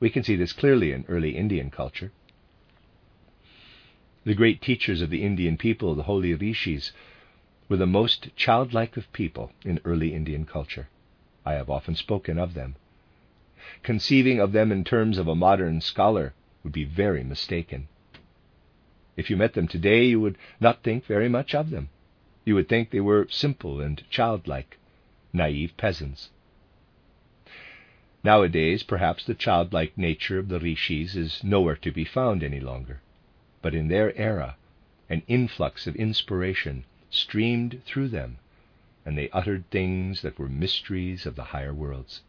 We 0.00 0.10
can 0.10 0.22
see 0.22 0.36
this 0.36 0.52
clearly 0.52 0.92
in 0.92 1.04
early 1.08 1.36
Indian 1.36 1.70
culture. 1.70 2.12
The 4.24 4.34
great 4.34 4.60
teachers 4.60 5.00
of 5.00 5.10
the 5.10 5.22
Indian 5.22 5.56
people, 5.56 5.94
the 5.94 6.04
holy 6.04 6.34
rishis, 6.34 6.92
were 7.68 7.76
the 7.76 7.86
most 7.86 8.34
childlike 8.36 8.96
of 8.96 9.12
people 9.12 9.52
in 9.64 9.80
early 9.84 10.14
Indian 10.14 10.44
culture. 10.44 10.88
I 11.44 11.54
have 11.54 11.70
often 11.70 11.94
spoken 11.94 12.38
of 12.38 12.54
them 12.54 12.76
conceiving 13.82 14.40
of 14.40 14.52
them 14.52 14.72
in 14.72 14.84
terms 14.84 15.18
of 15.18 15.28
a 15.28 15.34
modern 15.34 15.80
scholar 15.80 16.32
would 16.62 16.72
be 16.72 16.84
very 16.84 17.22
mistaken. 17.22 17.88
If 19.16 19.30
you 19.30 19.36
met 19.36 19.54
them 19.54 19.68
today, 19.68 20.04
you 20.04 20.20
would 20.20 20.38
not 20.60 20.82
think 20.82 21.04
very 21.04 21.28
much 21.28 21.54
of 21.54 21.70
them. 21.70 21.88
You 22.44 22.54
would 22.54 22.68
think 22.68 22.90
they 22.90 23.00
were 23.00 23.26
simple 23.30 23.80
and 23.80 24.02
childlike, 24.10 24.78
naive 25.32 25.76
peasants. 25.76 26.30
Nowadays, 28.24 28.82
perhaps 28.82 29.24
the 29.24 29.34
childlike 29.34 29.96
nature 29.96 30.38
of 30.38 30.48
the 30.48 30.58
rishis 30.58 31.14
is 31.14 31.44
nowhere 31.44 31.76
to 31.76 31.92
be 31.92 32.04
found 32.04 32.42
any 32.42 32.58
longer. 32.58 33.00
But 33.62 33.74
in 33.74 33.88
their 33.88 34.16
era, 34.16 34.56
an 35.08 35.22
influx 35.28 35.86
of 35.86 35.94
inspiration 35.96 36.84
streamed 37.10 37.82
through 37.84 38.08
them, 38.08 38.38
and 39.06 39.16
they 39.16 39.30
uttered 39.30 39.70
things 39.70 40.22
that 40.22 40.38
were 40.38 40.48
mysteries 40.48 41.26
of 41.26 41.36
the 41.36 41.44
higher 41.44 41.72
worlds. 41.72 42.22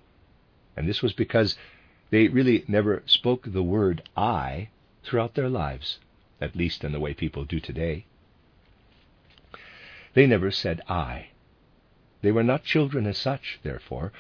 And 0.78 0.88
this 0.88 1.02
was 1.02 1.14
because 1.14 1.58
they 2.12 2.28
really 2.28 2.64
never 2.68 3.04
spoke 3.06 3.46
the 3.46 3.64
word 3.64 4.08
I 4.16 4.70
throughout 5.04 5.34
their 5.34 5.50
lives, 5.50 6.00
at 6.40 6.56
least 6.56 6.84
in 6.84 6.92
the 6.92 7.00
way 7.00 7.14
people 7.14 7.46
do 7.46 7.60
today. 7.60 8.06
They 10.14 10.28
never 10.28 10.52
said 10.52 10.82
I. 10.88 11.30
They 12.22 12.32
were 12.32 12.44
not 12.44 12.64
children 12.64 13.06
as 13.08 13.18
such, 13.18 13.60
therefore, 13.64 14.12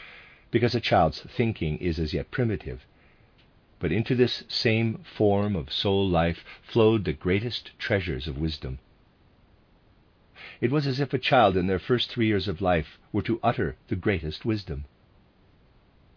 because 0.51 0.75
a 0.75 0.79
child's 0.79 1.21
thinking 1.21 1.77
is 1.77 1.99
as 1.99 2.13
yet 2.13 2.31
primitive. 2.31 2.85
But 3.79 3.91
into 3.91 4.15
this 4.15 4.43
same 4.47 5.03
form 5.03 5.55
of 5.55 5.71
soul 5.71 6.07
life 6.07 6.43
flowed 6.61 7.05
the 7.05 7.13
greatest 7.13 7.71
treasures 7.79 8.27
of 8.27 8.37
wisdom, 8.37 8.79
it 10.61 10.71
was 10.71 10.85
as 10.85 10.99
if 10.99 11.13
a 11.13 11.19
child 11.19 11.55
in 11.55 11.67
their 11.67 11.79
first 11.79 12.09
three 12.09 12.27
years 12.27 12.47
of 12.47 12.61
life 12.61 12.97
were 13.13 13.21
to 13.21 13.39
utter 13.41 13.77
the 13.87 13.95
greatest 13.95 14.43
wisdom. 14.43 14.85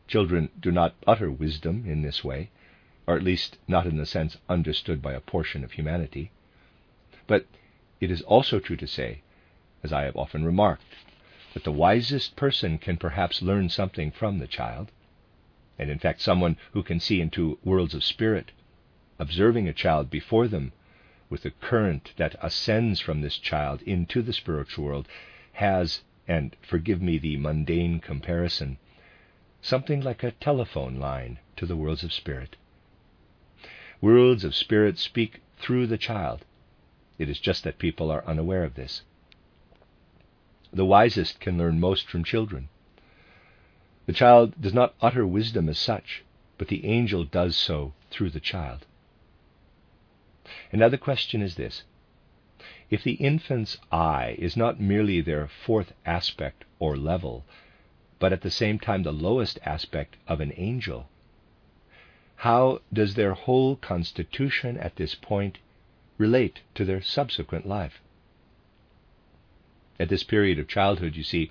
Children 0.09 0.49
do 0.59 0.73
not 0.73 0.97
utter 1.07 1.31
wisdom 1.31 1.85
in 1.87 2.03
this 2.03 2.25
way, 2.25 2.51
or 3.07 3.17
at 3.17 3.23
least 3.23 3.59
not 3.69 3.87
in 3.87 3.97
the 3.97 4.07
sense 4.07 4.37
understood 4.49 5.01
by 5.01 5.13
a 5.13 5.21
portion 5.21 5.63
of 5.63 5.73
humanity. 5.73 6.31
But 7.27 7.47
it 8.01 8.11
is 8.11 8.23
also 8.23 8.59
true 8.59 8.77
to 8.77 8.87
say, 8.87 9.23
as 9.83 9.93
I 9.93 10.03
have 10.03 10.17
often 10.17 10.45
remarked, 10.45 10.83
that 11.55 11.65
the 11.65 11.73
wisest 11.73 12.37
person 12.37 12.79
can 12.79 12.97
perhaps 12.97 13.43
learn 13.43 13.69
something 13.69 14.11
from 14.11 14.39
the 14.39 14.47
child, 14.47 14.91
and 15.79 15.91
in 15.91 15.99
fact, 15.99 16.21
someone 16.21 16.57
who 16.73 16.83
can 16.83 17.01
see 17.01 17.21
into 17.21 17.59
worlds 17.65 17.95
of 17.95 18.05
spirit, 18.05 18.53
observing 19.19 19.69
a 19.69 19.73
child 19.73 20.11
before 20.11 20.49
them 20.49 20.73
with 21.29 21.43
the 21.43 21.51
current 21.51 22.13
that 22.17 22.37
ascends 22.43 23.01
from 23.01 23.21
this 23.21 23.39
child 23.39 23.83
into 23.83 24.23
the 24.23 24.33
spiritual 24.33 24.85
world, 24.85 25.09
has, 25.55 26.03
and 26.29 26.57
forgive 26.63 27.01
me 27.03 27.19
the 27.19 27.37
mundane 27.37 28.01
comparison, 28.01 28.79
something 29.61 30.01
like 30.01 30.23
a 30.23 30.33
telephone 30.33 30.97
line 30.97 31.39
to 31.57 31.67
the 31.67 31.77
worlds 31.77 32.03
of 32.03 32.13
spirit. 32.13 32.57
Worlds 34.01 34.45
of 34.45 34.55
spirit 34.55 34.99
speak 34.99 35.41
through 35.59 35.87
the 35.87 35.99
child. 35.99 36.45
It 37.19 37.29
is 37.29 37.39
just 37.39 37.65
that 37.65 37.79
people 37.79 38.11
are 38.11 38.27
unaware 38.27 38.65
of 38.65 38.75
this. 38.75 39.03
The 40.73 40.87
wisest 40.87 41.39
can 41.39 41.59
learn 41.59 41.81
most 41.81 42.09
from 42.09 42.25
children. 42.25 42.69
The 44.07 44.15
child 44.15 44.61
does 44.61 44.73
not 44.73 44.95
utter 45.03 45.27
wisdom 45.27 45.69
as 45.69 45.79
such, 45.79 46.25
but 46.57 46.69
the 46.69 46.87
angel 46.87 47.25
does 47.25 47.57
so 47.57 47.93
through 48.11 48.31
the 48.31 48.41
child. 48.41 48.87
Another 50.73 50.97
question 50.97 51.43
is 51.43 51.57
this 51.57 51.83
If 52.89 53.05
the 53.05 53.15
infant's 53.15 53.77
I 53.91 54.37
is 54.39 54.57
not 54.57 54.81
merely 54.81 55.21
their 55.21 55.47
fourth 55.47 55.93
aspect 56.07 56.65
or 56.79 56.97
level, 56.97 57.45
but 58.19 58.33
at 58.33 58.41
the 58.41 58.51
same 58.51 58.79
time 58.79 59.03
the 59.03 59.13
lowest 59.13 59.59
aspect 59.65 60.17
of 60.27 60.41
an 60.41 60.53
angel, 60.57 61.09
how 62.37 62.81
does 62.93 63.15
their 63.15 63.35
whole 63.35 63.77
constitution 63.77 64.79
at 64.79 64.97
this 64.97 65.15
point 65.15 65.59
relate 66.17 66.61
to 66.75 66.85
their 66.85 67.03
subsequent 67.03 67.67
life? 67.67 68.01
At 70.01 70.09
this 70.09 70.23
period 70.23 70.59
of 70.59 70.69
childhood, 70.69 71.17
you 71.17 71.23
see, 71.23 71.51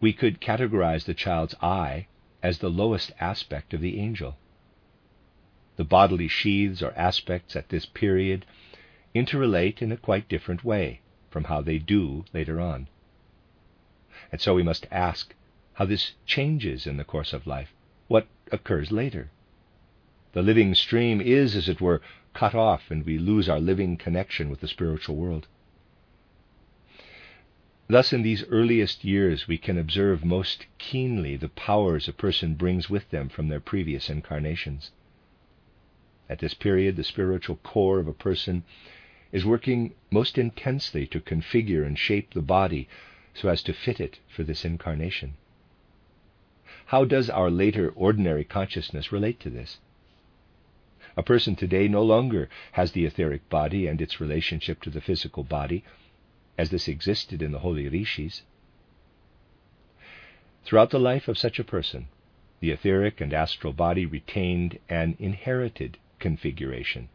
we 0.00 0.12
could 0.12 0.40
categorize 0.40 1.04
the 1.04 1.14
child's 1.14 1.54
I 1.60 2.06
as 2.42 2.58
the 2.58 2.70
lowest 2.70 3.12
aspect 3.20 3.74
of 3.74 3.80
the 3.80 3.98
angel. 3.98 4.36
The 5.76 5.84
bodily 5.84 6.28
sheaths 6.28 6.82
or 6.82 6.92
aspects 6.96 7.56
at 7.56 7.68
this 7.68 7.86
period 7.86 8.44
interrelate 9.14 9.80
in 9.80 9.92
a 9.92 9.96
quite 9.96 10.28
different 10.28 10.64
way 10.64 11.00
from 11.30 11.44
how 11.44 11.60
they 11.60 11.78
do 11.78 12.24
later 12.32 12.60
on. 12.60 12.88
And 14.32 14.40
so 14.40 14.54
we 14.54 14.62
must 14.62 14.86
ask 14.90 15.34
how 15.74 15.84
this 15.84 16.12
changes 16.26 16.86
in 16.86 16.96
the 16.96 17.04
course 17.04 17.32
of 17.32 17.46
life, 17.46 17.72
what 18.08 18.26
occurs 18.50 18.90
later. 18.90 19.30
The 20.32 20.42
living 20.42 20.74
stream 20.74 21.20
is, 21.20 21.56
as 21.56 21.68
it 21.68 21.80
were, 21.80 22.02
cut 22.34 22.54
off, 22.54 22.90
and 22.90 23.04
we 23.06 23.18
lose 23.18 23.48
our 23.48 23.60
living 23.60 23.96
connection 23.96 24.50
with 24.50 24.60
the 24.60 24.68
spiritual 24.68 25.16
world. 25.16 25.46
Thus, 27.90 28.12
in 28.12 28.20
these 28.20 28.44
earliest 28.48 29.02
years, 29.02 29.48
we 29.48 29.56
can 29.56 29.78
observe 29.78 30.22
most 30.22 30.66
keenly 30.76 31.36
the 31.36 31.48
powers 31.48 32.06
a 32.06 32.12
person 32.12 32.54
brings 32.54 32.90
with 32.90 33.08
them 33.08 33.30
from 33.30 33.48
their 33.48 33.60
previous 33.60 34.10
incarnations. 34.10 34.92
At 36.28 36.40
this 36.40 36.52
period, 36.52 36.96
the 36.96 37.04
spiritual 37.04 37.56
core 37.56 37.98
of 37.98 38.06
a 38.06 38.12
person 38.12 38.64
is 39.32 39.46
working 39.46 39.94
most 40.10 40.36
intensely 40.36 41.06
to 41.06 41.20
configure 41.20 41.86
and 41.86 41.98
shape 41.98 42.34
the 42.34 42.42
body 42.42 42.88
so 43.32 43.48
as 43.48 43.62
to 43.62 43.72
fit 43.72 44.00
it 44.00 44.18
for 44.28 44.44
this 44.44 44.66
incarnation. 44.66 45.34
How 46.86 47.06
does 47.06 47.30
our 47.30 47.50
later 47.50 47.90
ordinary 47.96 48.44
consciousness 48.44 49.12
relate 49.12 49.40
to 49.40 49.50
this? 49.50 49.78
A 51.16 51.22
person 51.22 51.56
today 51.56 51.88
no 51.88 52.02
longer 52.02 52.50
has 52.72 52.92
the 52.92 53.06
etheric 53.06 53.48
body 53.48 53.86
and 53.86 54.02
its 54.02 54.20
relationship 54.20 54.82
to 54.82 54.90
the 54.90 55.00
physical 55.00 55.42
body, 55.42 55.84
as 56.58 56.70
this 56.70 56.88
existed 56.88 57.40
in 57.40 57.52
the 57.52 57.60
holy 57.60 57.88
rishis. 57.88 58.42
Throughout 60.64 60.90
the 60.90 60.98
life 60.98 61.28
of 61.28 61.38
such 61.38 61.58
a 61.58 61.64
person, 61.64 62.08
the 62.60 62.72
etheric 62.72 63.20
and 63.20 63.32
astral 63.32 63.72
body 63.72 64.04
retained 64.04 64.78
an 64.88 65.16
inherited 65.20 65.96
configuration, 66.18 67.08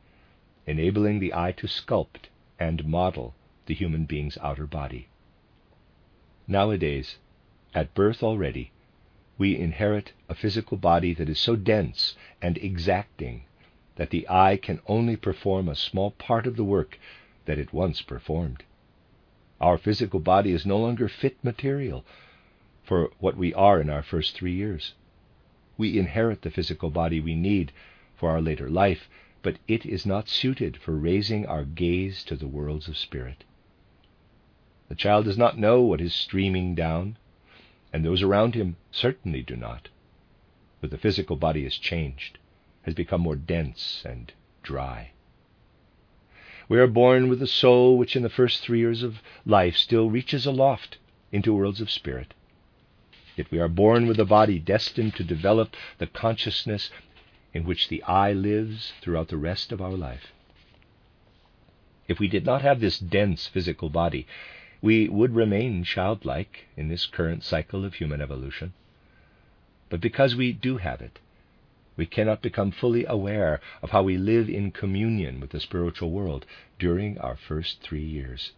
enabling 0.65 1.19
the 1.19 1.33
I 1.33 1.51
to 1.51 1.67
sculpt 1.67 2.29
and 2.57 2.85
model 2.85 3.35
the 3.65 3.73
human 3.73 4.05
being's 4.05 4.37
outer 4.37 4.65
body. 4.65 5.07
Nowadays, 6.47 7.17
at 7.75 7.93
birth 7.93 8.23
already, 8.23 8.71
we 9.37 9.57
inherit 9.57 10.13
a 10.29 10.35
physical 10.35 10.77
body 10.77 11.13
that 11.13 11.29
is 11.29 11.39
so 11.39 11.55
dense 11.55 12.15
and 12.41 12.57
exacting 12.59 13.43
that 13.95 14.09
the 14.09 14.27
I 14.29 14.57
can 14.57 14.79
only 14.87 15.17
perform 15.17 15.67
a 15.67 15.75
small 15.75 16.11
part 16.11 16.47
of 16.47 16.55
the 16.55 16.63
work 16.63 16.97
that 17.45 17.59
it 17.59 17.73
once 17.73 18.01
performed. 18.01 18.63
Our 19.63 19.77
physical 19.77 20.19
body 20.19 20.51
is 20.51 20.65
no 20.65 20.77
longer 20.77 21.07
fit 21.07 21.41
material 21.41 22.03
for 22.83 23.11
what 23.19 23.37
we 23.37 23.53
are 23.53 23.79
in 23.79 23.89
our 23.89 24.03
first 24.03 24.35
three 24.35 24.53
years. 24.53 24.93
We 25.77 25.97
inherit 25.97 26.41
the 26.41 26.51
physical 26.51 26.89
body 26.89 27.21
we 27.21 27.33
need 27.33 27.71
for 28.13 28.31
our 28.31 28.41
later 28.41 28.69
life, 28.69 29.09
but 29.41 29.59
it 29.65 29.85
is 29.85 30.05
not 30.05 30.27
suited 30.27 30.75
for 30.75 30.97
raising 30.97 31.45
our 31.45 31.63
gaze 31.63 32.25
to 32.25 32.35
the 32.35 32.45
worlds 32.45 32.89
of 32.89 32.97
spirit. 32.97 33.45
The 34.89 34.95
child 34.95 35.23
does 35.23 35.37
not 35.37 35.57
know 35.57 35.81
what 35.81 36.01
is 36.01 36.13
streaming 36.13 36.75
down, 36.75 37.15
and 37.93 38.03
those 38.03 38.21
around 38.21 38.55
him 38.55 38.75
certainly 38.91 39.43
do 39.43 39.55
not. 39.55 39.87
But 40.81 40.89
the 40.89 40.97
physical 40.97 41.37
body 41.37 41.63
has 41.63 41.77
changed, 41.77 42.37
has 42.81 42.95
become 42.95 43.21
more 43.21 43.37
dense 43.37 44.03
and 44.05 44.33
dry. 44.61 45.11
We 46.73 46.79
are 46.79 46.87
born 46.87 47.29
with 47.29 47.39
a 47.43 47.45
soul 47.45 47.99
which, 47.99 48.15
in 48.15 48.23
the 48.23 48.31
first 48.31 48.63
three 48.63 48.79
years 48.79 49.03
of 49.03 49.21
life, 49.45 49.77
still 49.77 50.09
reaches 50.09 50.47
aloft 50.47 50.97
into 51.31 51.53
worlds 51.53 51.81
of 51.81 51.91
spirit. 51.91 52.33
Yet 53.37 53.51
we 53.51 53.59
are 53.59 53.67
born 53.67 54.07
with 54.07 54.19
a 54.19 54.25
body 54.25 54.57
destined 54.57 55.13
to 55.17 55.23
develop 55.23 55.75
the 55.99 56.07
consciousness 56.07 56.89
in 57.53 57.63
which 57.63 57.89
the 57.89 58.01
I 58.05 58.33
lives 58.33 58.91
throughout 59.01 59.27
the 59.27 59.37
rest 59.37 59.71
of 59.71 59.83
our 59.83 59.91
life. 59.91 60.33
If 62.07 62.19
we 62.19 62.27
did 62.27 62.43
not 62.43 62.63
have 62.63 62.79
this 62.79 62.97
dense 62.97 63.45
physical 63.45 63.91
body, 63.91 64.25
we 64.81 65.07
would 65.07 65.35
remain 65.35 65.83
childlike 65.83 66.65
in 66.75 66.87
this 66.87 67.05
current 67.05 67.43
cycle 67.43 67.85
of 67.85 67.93
human 67.93 68.19
evolution. 68.19 68.73
But 69.89 70.01
because 70.01 70.35
we 70.35 70.53
do 70.53 70.77
have 70.77 71.01
it, 71.01 71.19
we 71.95 72.05
cannot 72.05 72.41
become 72.41 72.71
fully 72.71 73.05
aware 73.05 73.61
of 73.81 73.91
how 73.91 74.03
we 74.03 74.17
live 74.17 74.49
in 74.49 74.71
communion 74.71 75.39
with 75.39 75.51
the 75.51 75.59
spiritual 75.59 76.11
world 76.11 76.45
during 76.79 77.17
our 77.19 77.35
first 77.35 77.81
three 77.81 78.03
years. 78.03 78.51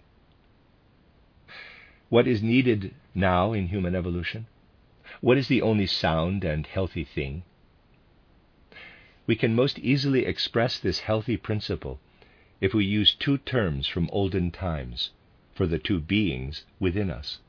What 2.10 2.28
is 2.28 2.42
needed 2.42 2.94
now 3.14 3.54
in 3.54 3.68
human 3.68 3.96
evolution? 3.96 4.48
What 5.22 5.38
is 5.38 5.48
the 5.48 5.62
only 5.62 5.88
sound 5.88 6.44
and 6.44 6.66
healthy 6.66 7.04
thing 7.04 7.44
we 9.28 9.36
can 9.36 9.56
most 9.56 9.80
easily 9.80 10.26
express 10.26 10.78
this 10.78 11.00
healthy 11.00 11.36
principle 11.38 12.00
if 12.62 12.74
we 12.74 12.86
use 12.86 13.16
two 13.16 13.38
terms 13.40 13.88
from 13.88 14.10
olden 14.12 14.52
times 14.52 15.12
for 15.54 15.66
the 15.66 15.80
two 15.80 16.00
beings 16.00 16.64
within 16.80 17.10
us. 17.10 17.40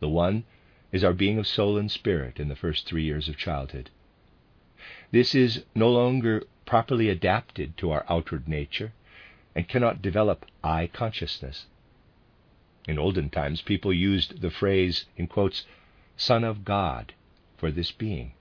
The 0.00 0.08
one 0.08 0.44
is 0.90 1.04
our 1.04 1.12
being 1.12 1.38
of 1.38 1.46
soul 1.46 1.76
and 1.76 1.90
spirit 1.90 2.40
in 2.40 2.48
the 2.48 2.56
first 2.56 2.86
three 2.86 3.04
years 3.04 3.28
of 3.28 3.36
childhood. 3.36 3.90
This 5.12 5.34
is 5.34 5.64
no 5.74 5.90
longer 5.90 6.42
properly 6.64 7.10
adapted 7.10 7.76
to 7.76 7.90
our 7.90 8.04
outward 8.08 8.48
nature 8.48 8.92
and 9.54 9.68
cannot 9.68 10.00
develop 10.00 10.46
I 10.64 10.86
consciousness. 10.86 11.66
In 12.88 12.98
olden 12.98 13.28
times, 13.28 13.60
people 13.60 13.92
used 13.92 14.40
the 14.40 14.50
phrase, 14.50 15.04
in 15.16 15.26
quotes, 15.26 15.66
Son 16.16 16.42
of 16.44 16.64
God 16.64 17.12
for 17.58 17.70
this 17.70 17.92
being. 17.92 18.32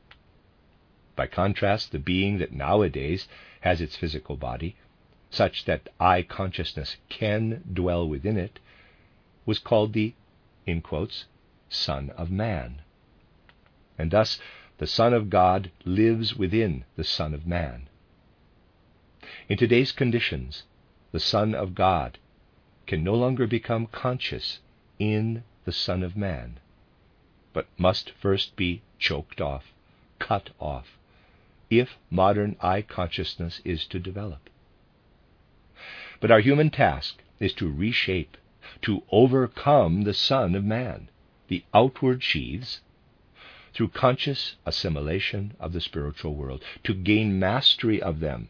By 1.17 1.27
contrast, 1.27 1.91
the 1.91 1.99
being 1.99 2.37
that 2.37 2.53
nowadays 2.53 3.27
has 3.59 3.81
its 3.81 3.97
physical 3.97 4.37
body, 4.37 4.77
such 5.29 5.65
that 5.65 5.89
I 5.99 6.21
consciousness 6.21 6.95
can 7.09 7.63
dwell 7.71 8.07
within 8.07 8.37
it, 8.37 8.59
was 9.45 9.59
called 9.59 9.91
the, 9.91 10.13
in 10.65 10.81
quotes, 10.81 11.25
Son 11.69 12.11
of 12.11 12.31
Man. 12.31 12.81
And 13.97 14.09
thus 14.09 14.39
the 14.81 14.87
Son 14.87 15.13
of 15.13 15.29
God 15.29 15.69
lives 15.85 16.35
within 16.35 16.85
the 16.95 17.03
Son 17.03 17.35
of 17.35 17.45
Man. 17.45 17.87
In 19.47 19.55
today's 19.55 19.91
conditions, 19.91 20.63
the 21.11 21.19
Son 21.19 21.53
of 21.53 21.75
God 21.75 22.17
can 22.87 23.03
no 23.03 23.13
longer 23.13 23.45
become 23.45 23.85
conscious 23.85 24.57
in 24.97 25.43
the 25.65 25.71
Son 25.71 26.01
of 26.01 26.17
Man, 26.17 26.59
but 27.53 27.67
must 27.77 28.09
first 28.09 28.55
be 28.55 28.81
choked 28.97 29.39
off, 29.39 29.71
cut 30.17 30.49
off, 30.59 30.97
if 31.69 31.99
modern 32.09 32.55
I 32.59 32.81
consciousness 32.81 33.61
is 33.63 33.85
to 33.85 33.99
develop. 33.99 34.49
But 36.19 36.31
our 36.31 36.39
human 36.39 36.71
task 36.71 37.21
is 37.39 37.53
to 37.53 37.71
reshape 37.71 38.35
to 38.81 39.03
overcome 39.11 40.05
the 40.05 40.15
Son 40.15 40.55
of 40.55 40.65
Man, 40.65 41.07
the 41.49 41.63
outward 41.71 42.23
sheaths, 42.23 42.81
through 43.73 43.89
conscious 43.89 44.55
assimilation 44.65 45.53
of 45.59 45.73
the 45.73 45.81
spiritual 45.81 46.35
world, 46.35 46.63
to 46.83 46.93
gain 46.93 47.39
mastery 47.39 48.01
of 48.01 48.19
them 48.19 48.49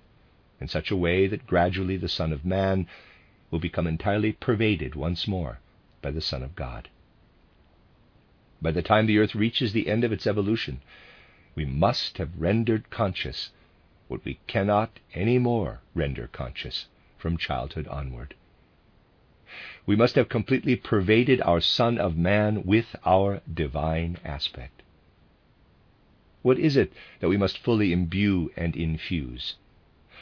in 0.60 0.68
such 0.68 0.92
a 0.92 0.96
way 0.96 1.28
that 1.28 1.48
gradually 1.48 1.98
the 1.98 2.10
Son 2.10 2.32
of 2.32 2.46
Man 2.46 2.88
will 3.50 3.60
become 3.60 3.88
entirely 3.88 4.32
pervaded 4.32 4.96
once 4.96 5.28
more 5.28 5.60
by 6.02 6.12
the 6.12 6.22
Son 6.22 6.42
of 6.42 6.56
God. 6.56 6.90
By 8.62 8.72
the 8.72 8.82
time 8.82 9.08
the 9.08 9.18
earth 9.18 9.36
reaches 9.36 9.74
the 9.74 9.90
end 9.90 10.04
of 10.04 10.12
its 10.12 10.28
evolution, 10.28 10.82
we 11.56 11.66
must 11.66 12.18
have 12.18 12.30
rendered 12.38 12.90
conscious 12.90 13.52
what 14.08 14.24
we 14.24 14.40
cannot 14.48 15.00
any 15.14 15.40
more 15.40 15.82
render 15.96 16.28
conscious 16.28 16.88
from 17.18 17.38
childhood 17.38 17.88
onward. 17.88 18.36
We 19.86 19.96
must 19.96 20.16
have 20.16 20.30
completely 20.30 20.76
pervaded 20.76 21.42
our 21.42 21.60
Son 21.60 21.98
of 21.98 22.16
Man 22.16 22.64
with 22.64 22.96
our 23.06 23.42
divine 23.52 24.18
aspect. 24.24 24.82
What 26.44 26.58
is 26.58 26.76
it 26.76 26.92
that 27.20 27.30
we 27.30 27.38
must 27.38 27.60
fully 27.60 27.94
imbue 27.94 28.52
and 28.58 28.76
infuse? 28.76 29.56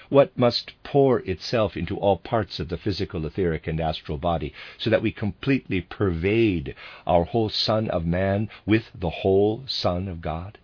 What 0.10 0.38
must 0.38 0.74
pour 0.84 1.20
itself 1.20 1.78
into 1.78 1.98
all 1.98 2.18
parts 2.18 2.60
of 2.60 2.68
the 2.68 2.78
physical, 2.78 3.26
etheric, 3.26 3.68
and 3.68 3.80
astral 3.80 4.18
body, 4.18 4.54
so 4.78 4.90
that 4.90 5.02
we 5.02 5.12
completely 5.12 5.80
pervade 5.80 6.76
our 7.08 7.24
whole 7.24 7.48
Son 7.48 7.90
of 7.90 8.06
Man 8.06 8.50
with 8.66 8.92
the 8.94 9.10
whole 9.22 9.64
Son 9.66 10.08
of 10.10 10.20
God? 10.20 10.58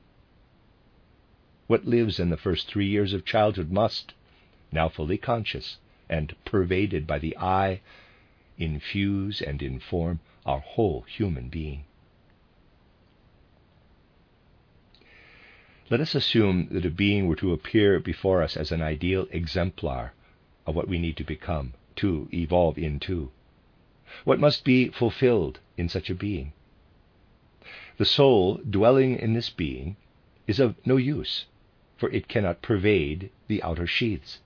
What 1.68 1.86
lives 1.86 2.20
in 2.20 2.30
the 2.32 2.38
first 2.38 2.68
three 2.68 2.88
years 2.88 3.14
of 3.14 3.24
childhood 3.24 3.72
must, 3.72 4.14
now 4.72 4.90
fully 4.90 5.18
conscious 5.18 5.78
and 6.10 6.36
pervaded 6.44 7.08
by 7.08 7.20
the 7.20 7.38
I, 7.38 7.80
infuse 8.58 9.42
and 9.42 9.62
inform 9.62 10.20
our 10.46 10.60
whole 10.60 11.02
human 11.04 11.48
being. 11.50 11.86
Let 15.88 16.00
us 16.00 16.16
assume 16.16 16.70
that 16.72 16.84
a 16.84 16.90
being 16.90 17.28
were 17.28 17.36
to 17.36 17.54
appear 17.54 18.00
before 18.00 18.42
us 18.42 18.58
as 18.58 18.72
an 18.72 18.82
ideal 18.82 19.28
exemplar 19.30 20.14
of 20.66 20.74
what 20.76 20.88
we 20.88 20.98
need 20.98 21.16
to 21.18 21.24
become, 21.24 21.74
to 21.98 22.28
evolve 22.34 22.80
into. 22.80 23.30
What 24.24 24.40
must 24.40 24.64
be 24.64 24.88
fulfilled 24.88 25.60
in 25.78 25.88
such 25.88 26.10
a 26.10 26.16
being? 26.16 26.54
The 27.98 28.06
soul 28.06 28.60
dwelling 28.68 29.16
in 29.20 29.34
this 29.34 29.52
being 29.52 29.96
is 30.48 30.60
of 30.60 30.74
no 30.88 30.98
use, 30.98 31.46
for 31.98 32.10
it 32.10 32.28
cannot 32.28 32.64
pervade 32.64 33.30
the 33.48 33.62
outer 33.62 33.86
sheaths. 33.86 34.40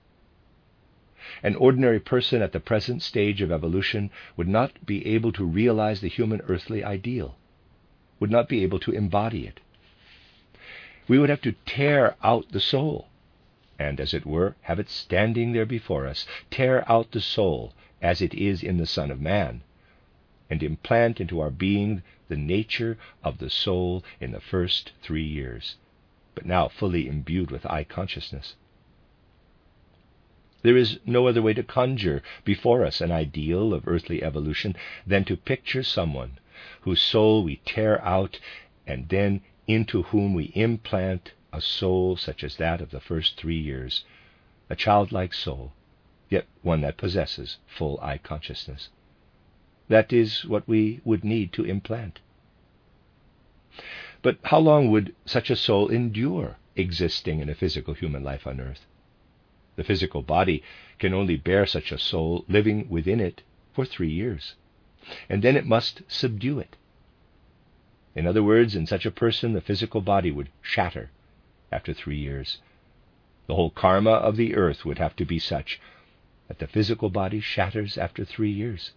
An 1.42 1.54
ordinary 1.54 2.00
person 2.00 2.42
at 2.42 2.52
the 2.52 2.60
present 2.60 3.00
stage 3.00 3.40
of 3.40 3.50
evolution 3.50 4.10
would 4.36 4.48
not 4.48 4.84
be 4.84 5.06
able 5.06 5.32
to 5.32 5.44
realize 5.46 6.02
the 6.02 6.08
human 6.08 6.42
earthly 6.42 6.84
ideal, 6.84 7.38
would 8.18 8.30
not 8.30 8.46
be 8.46 8.62
able 8.62 8.80
to 8.80 8.92
embody 8.92 9.46
it 9.46 9.60
we 11.10 11.18
would 11.18 11.28
have 11.28 11.40
to 11.40 11.56
tear 11.66 12.14
out 12.22 12.52
the 12.52 12.60
soul, 12.60 13.08
and, 13.80 13.98
as 13.98 14.14
it 14.14 14.24
were, 14.24 14.54
have 14.60 14.78
it 14.78 14.88
standing 14.88 15.50
there 15.50 15.66
before 15.66 16.06
us, 16.06 16.24
tear 16.52 16.88
out 16.88 17.10
the 17.10 17.20
soul 17.20 17.74
as 18.00 18.22
it 18.22 18.32
is 18.32 18.62
in 18.62 18.76
the 18.76 18.86
Son 18.86 19.10
of 19.10 19.20
Man, 19.20 19.60
and 20.48 20.62
implant 20.62 21.20
into 21.20 21.40
our 21.40 21.50
being 21.50 22.00
the 22.28 22.36
nature 22.36 22.96
of 23.24 23.38
the 23.38 23.50
soul 23.50 24.04
in 24.20 24.30
the 24.30 24.40
first 24.40 24.92
three 25.02 25.24
years, 25.24 25.74
but 26.36 26.46
now 26.46 26.68
fully 26.68 27.08
imbued 27.08 27.50
with 27.50 27.66
I 27.66 27.82
consciousness. 27.82 28.54
There 30.62 30.76
is 30.76 31.00
no 31.04 31.26
other 31.26 31.42
way 31.42 31.54
to 31.54 31.64
conjure 31.64 32.22
before 32.44 32.84
us 32.84 33.00
an 33.00 33.10
ideal 33.10 33.74
of 33.74 33.88
earthly 33.88 34.22
evolution 34.22 34.76
than 35.04 35.24
to 35.24 35.36
picture 35.36 35.82
someone 35.82 36.38
whose 36.82 37.02
soul 37.02 37.42
we 37.42 37.56
tear 37.64 38.00
out 38.04 38.38
and 38.86 39.08
then 39.08 39.40
into 39.74 40.02
whom 40.04 40.34
we 40.34 40.52
implant 40.54 41.32
a 41.52 41.60
soul 41.60 42.16
such 42.16 42.42
as 42.42 42.56
that 42.56 42.80
of 42.80 42.90
the 42.90 43.00
first 43.00 43.36
three 43.36 43.58
years, 43.58 44.04
a 44.68 44.76
childlike 44.76 45.34
soul, 45.34 45.72
yet 46.28 46.46
one 46.62 46.80
that 46.80 46.96
possesses 46.96 47.58
full 47.66 47.98
I 48.00 48.18
consciousness. 48.18 48.88
That 49.88 50.12
is 50.12 50.44
what 50.44 50.68
we 50.68 51.00
would 51.04 51.24
need 51.24 51.52
to 51.54 51.64
implant. 51.64 52.20
But 54.22 54.38
how 54.44 54.58
long 54.58 54.90
would 54.90 55.14
such 55.24 55.50
a 55.50 55.56
soul 55.56 55.88
endure 55.88 56.56
existing 56.76 57.40
in 57.40 57.48
a 57.48 57.54
physical 57.54 57.94
human 57.94 58.22
life 58.22 58.46
on 58.46 58.60
earth? 58.60 58.86
The 59.76 59.84
physical 59.84 60.22
body 60.22 60.62
can 60.98 61.14
only 61.14 61.36
bear 61.36 61.66
such 61.66 61.90
a 61.90 61.98
soul 61.98 62.44
living 62.48 62.88
within 62.88 63.20
it 63.20 63.42
for 63.72 63.84
three 63.84 64.10
years, 64.10 64.54
and 65.28 65.42
then 65.42 65.56
it 65.56 65.64
must 65.64 66.02
subdue 66.08 66.58
it. 66.58 66.76
In 68.14 68.26
other 68.26 68.42
words, 68.42 68.74
in 68.74 68.86
such 68.86 69.06
a 69.06 69.10
person, 69.10 69.52
the 69.52 69.60
physical 69.60 70.00
body 70.00 70.30
would 70.30 70.48
shatter 70.60 71.10
after 71.70 71.92
three 71.92 72.18
years. 72.18 72.60
The 73.46 73.54
whole 73.54 73.70
karma 73.70 74.10
of 74.10 74.36
the 74.36 74.54
earth 74.54 74.84
would 74.84 74.98
have 74.98 75.14
to 75.16 75.24
be 75.24 75.38
such 75.38 75.80
that 76.48 76.58
the 76.58 76.66
physical 76.66 77.10
body 77.10 77.40
shatters 77.40 77.96
after 77.96 78.24
three 78.24 78.50
years. 78.50 78.92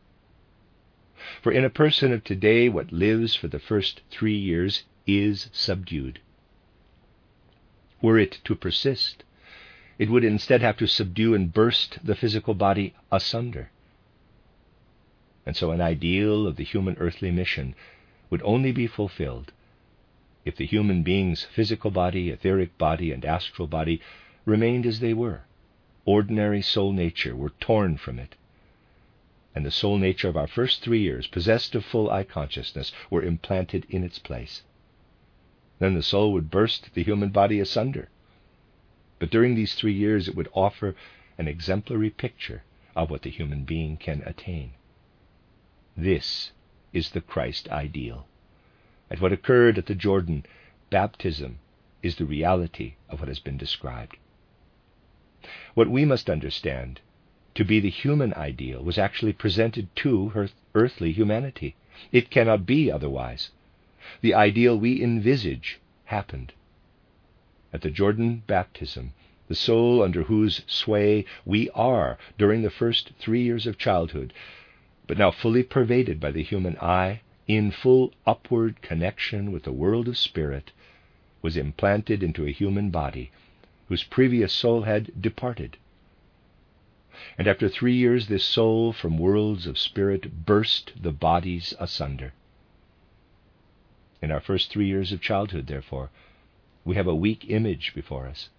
For 1.42 1.52
in 1.52 1.64
a 1.64 1.70
person 1.70 2.12
of 2.12 2.24
today, 2.24 2.70
what 2.70 2.92
lives 2.92 3.36
for 3.36 3.48
the 3.48 3.60
first 3.60 4.02
three 4.10 4.38
years 4.38 4.84
is 5.06 5.50
subdued. 5.54 6.20
Were 8.02 8.18
it 8.18 8.42
to 8.46 8.56
persist, 8.56 9.24
it 10.00 10.10
would 10.10 10.24
instead 10.24 10.62
have 10.62 10.78
to 10.78 10.88
subdue 10.88 11.36
and 11.36 11.54
burst 11.54 12.00
the 12.04 12.16
physical 12.16 12.54
body 12.54 12.96
asunder. 13.12 13.70
And 15.46 15.56
so, 15.56 15.72
an 15.72 15.82
ideal 15.82 16.48
of 16.48 16.56
the 16.56 16.64
human 16.64 16.98
earthly 16.98 17.32
mission 17.32 17.76
would 18.30 18.42
only 18.44 18.72
be 18.72 18.88
fulfilled 18.88 19.52
if 20.46 20.56
the 20.56 20.66
human 20.66 21.04
being's 21.04 21.44
physical 21.44 21.92
body, 21.92 22.30
etheric 22.30 22.78
body, 22.78 23.12
and 23.12 23.24
astral 23.24 23.68
body 23.68 24.02
remained 24.46 24.86
as 24.86 25.00
they 25.00 25.14
were. 25.14 25.42
Ordinary 26.06 26.62
soul 26.62 26.92
nature 26.92 27.36
were 27.36 27.52
torn 27.62 27.98
from 27.98 28.20
it. 28.20 28.36
And 29.56 29.66
the 29.66 29.72
soul 29.72 29.98
nature 29.98 30.28
of 30.28 30.36
our 30.36 30.48
first 30.48 30.82
three 30.82 31.02
years, 31.02 31.28
possessed 31.28 31.76
of 31.76 31.86
full 31.86 32.10
I 32.10 32.24
consciousness, 32.24 32.92
were 33.10 33.24
implanted 33.24 33.86
in 33.90 34.04
its 34.04 34.20
place. 34.20 34.64
Then 35.80 35.94
the 35.94 36.04
soul 36.04 36.34
would 36.34 36.52
burst 36.52 36.94
the 36.94 37.04
human 37.04 37.30
body 37.30 37.60
asunder. 37.60 38.10
But 39.20 39.30
during 39.30 39.56
these 39.56 39.76
three 39.76 39.94
years, 39.94 40.28
it 40.28 40.36
would 40.36 40.50
offer 40.54 40.96
an 41.38 41.48
exemplary 41.48 42.10
picture 42.10 42.64
of 42.96 43.10
what 43.10 43.22
the 43.22 43.30
human 43.30 43.64
being 43.64 43.96
can 43.96 44.22
attain. 44.26 44.72
This 45.96 46.52
is 46.94 47.10
the 47.10 47.22
Christ 47.22 47.68
ideal. 47.70 48.28
And 49.10 49.20
what 49.20 49.34
occurred 49.34 49.78
at 49.78 49.88
the 49.88 49.96
Jordan, 49.96 50.46
baptism, 50.90 51.60
is 52.02 52.16
the 52.16 52.26
reality 52.26 52.94
of 53.10 53.20
what 53.20 53.28
has 53.28 53.40
been 53.40 53.58
described. 53.58 54.18
What 55.74 55.90
we 55.90 56.06
must 56.06 56.30
understand 56.30 57.02
to 57.56 57.64
be 57.64 57.80
the 57.80 57.90
human 57.90 58.34
ideal 58.34 58.84
was 58.84 58.98
actually 58.98 59.34
presented 59.34 59.94
to 59.98 60.30
her 60.30 60.50
earthly 60.74 61.12
humanity. 61.12 61.76
It 62.12 62.30
cannot 62.30 62.66
be 62.66 62.92
otherwise. 62.92 63.52
The 64.22 64.34
ideal 64.34 64.78
we 64.78 65.02
envisage 65.04 65.80
happened. 66.06 66.54
At 67.72 67.82
the 67.82 67.92
Jordan 67.92 68.44
baptism, 68.48 69.14
the 69.48 69.56
soul 69.56 70.02
under 70.02 70.24
whose 70.24 70.62
sway 70.68 71.26
we 71.46 71.70
are 71.72 72.18
during 72.38 72.62
the 72.62 72.70
first 72.70 73.12
three 73.20 73.44
years 73.44 73.68
of 73.68 73.78
childhood 73.78 74.34
but 75.08 75.18
now 75.18 75.32
fully 75.32 75.64
pervaded 75.64 76.20
by 76.20 76.32
the 76.32 76.44
human 76.44 76.78
I, 76.80 77.22
in 77.48 77.72
full 77.72 78.14
upward 78.26 78.82
connection 78.82 79.52
with 79.52 79.64
the 79.64 79.74
world 79.74 80.08
of 80.08 80.18
spirit, 80.18 80.72
was 81.42 81.58
implanted 81.58 82.24
into 82.24 82.46
a 82.46 82.52
human 82.52 82.90
body 82.90 83.32
whose 83.88 84.04
previous 84.04 84.54
soul 84.54 84.84
had 84.84 85.22
departed. 85.22 85.78
And 87.38 87.48
after 87.48 87.68
three 87.68 87.96
years, 87.96 88.28
this 88.28 88.46
soul 88.46 88.94
from 88.94 89.18
worlds 89.18 89.68
of 89.68 89.78
spirit 89.78 90.46
burst 90.46 90.94
the 91.02 91.12
bodies 91.12 91.74
asunder. 91.80 92.34
In 94.22 94.32
our 94.32 94.40
first 94.40 94.72
three 94.72 94.88
years 94.88 95.12
of 95.12 95.22
childhood, 95.22 95.68
therefore, 95.68 96.10
we 96.86 96.96
have 96.96 97.08
a 97.08 97.16
weak 97.16 97.50
image 97.50 97.94
before 97.94 98.26
us, 98.26 98.50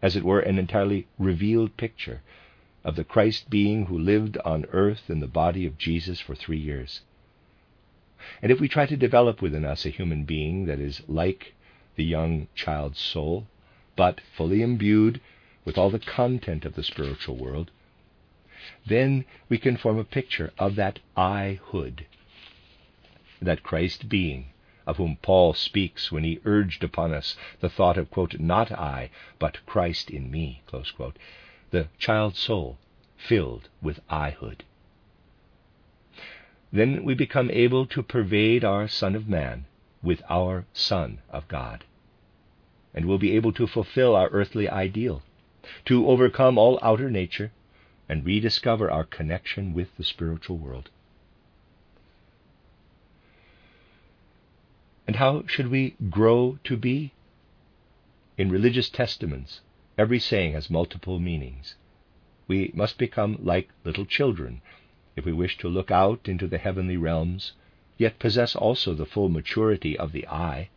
as 0.00 0.14
it 0.14 0.24
were 0.24 0.40
an 0.40 0.58
entirely 0.58 1.08
revealed 1.18 1.76
picture 1.76 2.22
of 2.84 2.96
the 2.96 3.04
Christ 3.04 3.50
being 3.50 3.86
who 3.86 3.98
lived 3.98 4.38
on 4.38 4.66
earth 4.72 5.08
in 5.08 5.20
the 5.20 5.26
body 5.26 5.66
of 5.66 5.78
Jesus 5.78 6.20
for 6.20 6.34
three 6.34 6.58
years. 6.58 7.02
And 8.42 8.50
if 8.50 8.60
we 8.60 8.68
try 8.68 8.86
to 8.86 8.96
develop 8.96 9.42
within 9.42 9.64
us 9.64 9.84
a 9.84 9.90
human 9.90 10.24
being 10.24 10.66
that 10.66 10.78
is 10.78 11.02
like 11.08 11.54
the 11.96 12.04
young 12.04 12.48
child's 12.54 12.98
soul, 12.98 13.46
but 13.96 14.20
fully 14.36 14.62
imbued 14.62 15.20
with 15.64 15.76
all 15.76 15.90
the 15.90 15.98
content 15.98 16.64
of 16.64 16.74
the 16.74 16.82
spiritual 16.82 17.36
world, 17.36 17.70
then 18.86 19.24
we 19.48 19.58
can 19.58 19.76
form 19.76 19.98
a 19.98 20.04
picture 20.04 20.52
of 20.58 20.76
that 20.76 20.98
I-hood, 21.16 22.06
that 23.40 23.62
Christ 23.62 24.08
being, 24.08 24.46
of 24.86 24.96
whom 24.96 25.16
Paul 25.22 25.54
speaks 25.54 26.10
when 26.10 26.24
he 26.24 26.40
urged 26.44 26.82
upon 26.82 27.12
us 27.12 27.36
the 27.60 27.68
thought 27.68 27.98
of, 27.98 28.10
quote, 28.10 28.38
not 28.38 28.72
I, 28.72 29.10
but 29.38 29.64
Christ 29.66 30.10
in 30.10 30.30
me, 30.30 30.62
quote, 30.66 31.18
the 31.70 31.88
child 31.98 32.36
soul 32.36 32.78
filled 33.16 33.68
with 33.80 34.00
I-hood. 34.08 34.64
then 36.72 37.04
we 37.04 37.14
become 37.14 37.50
able 37.50 37.86
to 37.86 38.02
pervade 38.02 38.64
our 38.64 38.86
Son 38.86 39.14
of 39.14 39.28
Man 39.28 39.66
with 40.02 40.22
our 40.28 40.64
Son 40.72 41.18
of 41.28 41.46
God, 41.48 41.84
and 42.94 43.04
will 43.04 43.18
be 43.18 43.36
able 43.36 43.52
to 43.52 43.66
fulfill 43.66 44.14
our 44.14 44.28
earthly 44.28 44.68
ideal, 44.68 45.22
to 45.84 46.06
overcome 46.08 46.56
all 46.56 46.78
outer 46.82 47.10
nature, 47.10 47.52
and 48.08 48.24
rediscover 48.24 48.90
our 48.90 49.04
connection 49.04 49.74
with 49.74 49.96
the 49.96 50.04
spiritual 50.04 50.56
world. 50.56 50.90
And 55.06 55.16
how 55.16 55.44
should 55.46 55.68
we 55.68 55.96
grow 56.08 56.58
to 56.64 56.76
be? 56.76 57.12
In 58.38 58.48
religious 58.48 58.88
testaments, 58.88 59.60
every 60.00 60.18
saying 60.18 60.54
has 60.54 60.70
multiple 60.70 61.20
meanings. 61.20 61.74
We 62.48 62.70
must 62.72 62.96
become 62.96 63.36
like 63.42 63.68
little 63.84 64.06
children 64.06 64.62
if 65.14 65.26
we 65.26 65.32
wish 65.32 65.58
to 65.58 65.68
look 65.68 65.90
out 65.90 66.26
into 66.26 66.46
the 66.46 66.56
heavenly 66.56 66.96
realms, 66.96 67.52
yet 67.98 68.18
possess 68.18 68.56
also 68.56 68.94
the 68.94 69.04
full 69.04 69.28
maturity 69.28 69.98
of 69.98 70.12
the 70.12 70.26
I. 70.26 70.70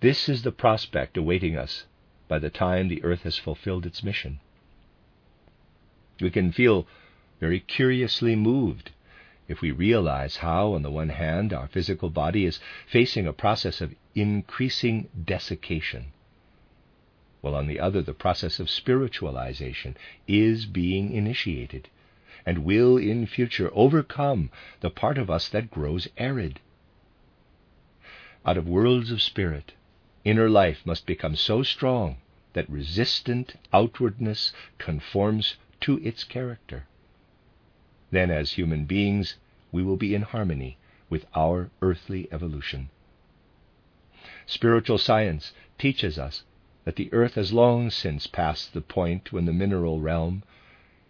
This 0.00 0.28
is 0.28 0.42
the 0.42 0.52
prospect 0.52 1.16
awaiting 1.16 1.56
us 1.56 1.86
by 2.28 2.38
the 2.38 2.50
time 2.50 2.88
the 2.88 3.02
earth 3.02 3.22
has 3.22 3.38
fulfilled 3.38 3.86
its 3.86 4.02
mission. 4.02 4.40
We 6.20 6.30
can 6.30 6.52
feel 6.52 6.86
very 7.40 7.60
curiously 7.60 8.36
moved 8.36 8.90
if 9.48 9.62
we 9.62 9.70
realize 9.70 10.36
how, 10.36 10.74
on 10.74 10.82
the 10.82 10.90
one 10.90 11.08
hand, 11.08 11.54
our 11.54 11.66
physical 11.66 12.10
body 12.10 12.44
is 12.44 12.60
facing 12.86 13.26
a 13.26 13.32
process 13.32 13.80
of 13.80 13.94
increasing 14.14 15.08
desiccation, 15.24 16.12
while 17.40 17.54
on 17.54 17.66
the 17.66 17.80
other, 17.80 18.02
the 18.02 18.14
process 18.14 18.60
of 18.60 18.68
spiritualization 18.68 19.96
is 20.26 20.66
being 20.66 21.12
initiated 21.12 21.88
and 22.46 22.64
will 22.64 22.96
in 22.96 23.26
future 23.26 23.70
overcome 23.72 24.50
the 24.80 24.90
part 24.90 25.18
of 25.18 25.30
us 25.30 25.48
that 25.48 25.70
grows 25.70 26.08
arid. 26.16 26.60
Out 28.44 28.56
of 28.56 28.68
worlds 28.68 29.10
of 29.10 29.22
spirit, 29.22 29.72
inner 30.24 30.48
life 30.48 30.84
must 30.84 31.06
become 31.06 31.36
so 31.36 31.62
strong 31.62 32.16
that 32.52 32.68
resistant 32.68 33.54
outwardness 33.72 34.52
conforms 34.78 35.56
to 35.80 35.98
its 36.02 36.24
character. 36.24 36.86
Then, 38.10 38.30
as 38.30 38.52
human 38.52 38.86
beings, 38.86 39.36
we 39.70 39.82
will 39.82 39.96
be 39.96 40.14
in 40.14 40.22
harmony 40.22 40.78
with 41.08 41.26
our 41.34 41.70
earthly 41.80 42.28
evolution. 42.32 42.90
Spiritual 44.46 44.98
science 44.98 45.52
teaches 45.78 46.18
us 46.18 46.42
that 46.84 46.96
the 46.96 47.12
earth 47.12 47.34
has 47.34 47.52
long 47.52 47.90
since 47.90 48.26
passed 48.26 48.72
the 48.72 48.80
point 48.80 49.32
when 49.32 49.44
the 49.44 49.52
mineral 49.52 50.00
realm, 50.00 50.42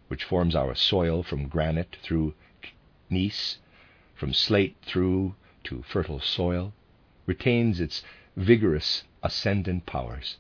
which 0.08 0.24
forms 0.24 0.54
our 0.56 0.74
soil 0.74 1.22
from 1.22 1.46
granite 1.48 1.96
through 2.02 2.34
gneiss, 3.08 3.58
from 4.14 4.34
slate 4.34 4.76
through 4.82 5.34
to 5.64 5.82
fertile 5.82 6.20
soil, 6.20 6.72
retains 7.26 7.80
its 7.80 8.02
vigorous 8.36 9.04
ascendant 9.22 9.86
powers. 9.86 10.38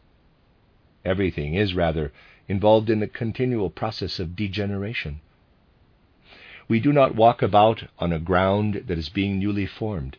Everything 1.04 1.54
is, 1.54 1.74
rather, 1.74 2.12
involved 2.48 2.90
in 2.90 3.02
a 3.02 3.06
continual 3.06 3.70
process 3.70 4.18
of 4.18 4.34
degeneration. 4.34 5.20
We 6.66 6.80
do 6.80 6.92
not 6.92 7.14
walk 7.14 7.42
about 7.42 7.84
on 7.98 8.12
a 8.12 8.18
ground 8.18 8.84
that 8.86 8.98
is 8.98 9.08
being 9.08 9.38
newly 9.38 9.66
formed, 9.66 10.16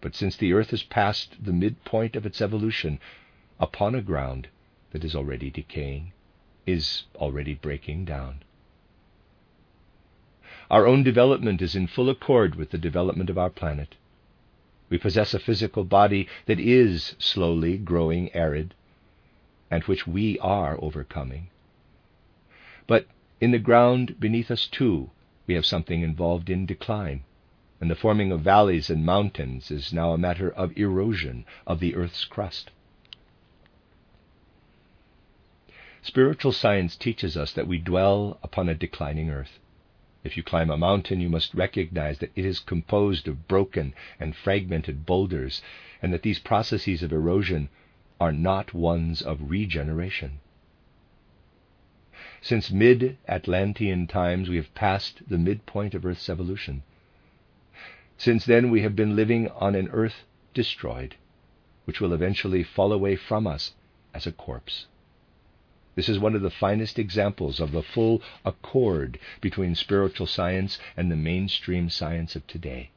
but 0.00 0.14
since 0.14 0.36
the 0.36 0.52
earth 0.52 0.70
has 0.70 0.82
passed 0.82 1.44
the 1.44 1.52
midpoint 1.52 2.16
of 2.16 2.24
its 2.24 2.40
evolution, 2.40 2.98
upon 3.60 3.94
a 3.94 4.02
ground 4.02 4.48
that 4.90 5.04
is 5.04 5.14
already 5.14 5.50
decaying, 5.50 6.12
is 6.66 7.04
already 7.16 7.54
breaking 7.54 8.04
down. 8.06 8.42
Our 10.70 10.86
own 10.86 11.02
development 11.02 11.60
is 11.60 11.76
in 11.76 11.86
full 11.86 12.08
accord 12.08 12.54
with 12.54 12.70
the 12.70 12.78
development 12.78 13.28
of 13.28 13.36
our 13.36 13.50
planet. 13.50 13.96
We 14.88 14.98
possess 14.98 15.34
a 15.34 15.38
physical 15.38 15.84
body 15.84 16.26
that 16.46 16.58
is 16.58 17.14
slowly 17.18 17.76
growing 17.76 18.34
arid, 18.34 18.74
and 19.70 19.84
which 19.84 20.06
we 20.06 20.38
are 20.38 20.78
overcoming. 20.82 21.48
But 22.86 23.06
in 23.40 23.50
the 23.50 23.58
ground 23.58 24.18
beneath 24.18 24.50
us, 24.50 24.66
too, 24.66 25.10
we 25.46 25.54
have 25.54 25.66
something 25.66 26.02
involved 26.02 26.50
in 26.50 26.66
decline, 26.66 27.24
and 27.80 27.90
the 27.90 27.94
forming 27.94 28.32
of 28.32 28.40
valleys 28.40 28.90
and 28.90 29.04
mountains 29.04 29.70
is 29.70 29.92
now 29.92 30.12
a 30.12 30.18
matter 30.18 30.50
of 30.50 30.76
erosion 30.76 31.44
of 31.66 31.78
the 31.78 31.94
earth's 31.94 32.24
crust. 32.24 32.70
Spiritual 36.02 36.52
science 36.52 36.96
teaches 36.96 37.36
us 37.36 37.52
that 37.52 37.66
we 37.66 37.78
dwell 37.78 38.38
upon 38.42 38.68
a 38.68 38.74
declining 38.74 39.28
earth. 39.28 39.58
If 40.24 40.36
you 40.36 40.42
climb 40.42 40.70
a 40.70 40.78
mountain, 40.78 41.20
you 41.20 41.28
must 41.28 41.54
recognize 41.54 42.18
that 42.18 42.32
it 42.34 42.44
is 42.44 42.58
composed 42.58 43.28
of 43.28 43.46
broken 43.46 43.94
and 44.18 44.34
fragmented 44.34 45.04
boulders, 45.04 45.62
and 46.00 46.12
that 46.12 46.22
these 46.22 46.38
processes 46.38 47.02
of 47.02 47.12
erosion 47.12 47.68
are 48.18 48.32
not 48.32 48.72
ones 48.72 49.20
of 49.20 49.50
regeneration. 49.50 50.40
Since 52.40 52.70
mid 52.70 53.18
Atlantean 53.28 54.06
times, 54.06 54.48
we 54.48 54.56
have 54.56 54.74
passed 54.74 55.28
the 55.28 55.38
midpoint 55.38 55.94
of 55.94 56.06
Earth's 56.06 56.30
evolution. 56.30 56.82
Since 58.16 58.46
then, 58.46 58.70
we 58.70 58.80
have 58.82 58.96
been 58.96 59.16
living 59.16 59.48
on 59.48 59.74
an 59.74 59.88
Earth 59.88 60.24
destroyed, 60.54 61.16
which 61.84 62.00
will 62.00 62.14
eventually 62.14 62.62
fall 62.62 62.92
away 62.92 63.16
from 63.16 63.46
us 63.46 63.74
as 64.14 64.26
a 64.26 64.32
corpse. 64.32 64.86
This 65.94 66.08
is 66.08 66.18
one 66.18 66.34
of 66.34 66.42
the 66.42 66.50
finest 66.50 66.98
examples 66.98 67.58
of 67.58 67.72
the 67.72 67.82
full 67.82 68.22
accord 68.44 69.18
between 69.40 69.74
spiritual 69.74 70.26
science 70.26 70.78
and 70.96 71.10
the 71.10 71.16
mainstream 71.16 71.90
science 71.90 72.36
of 72.36 72.46
today. 72.46 72.90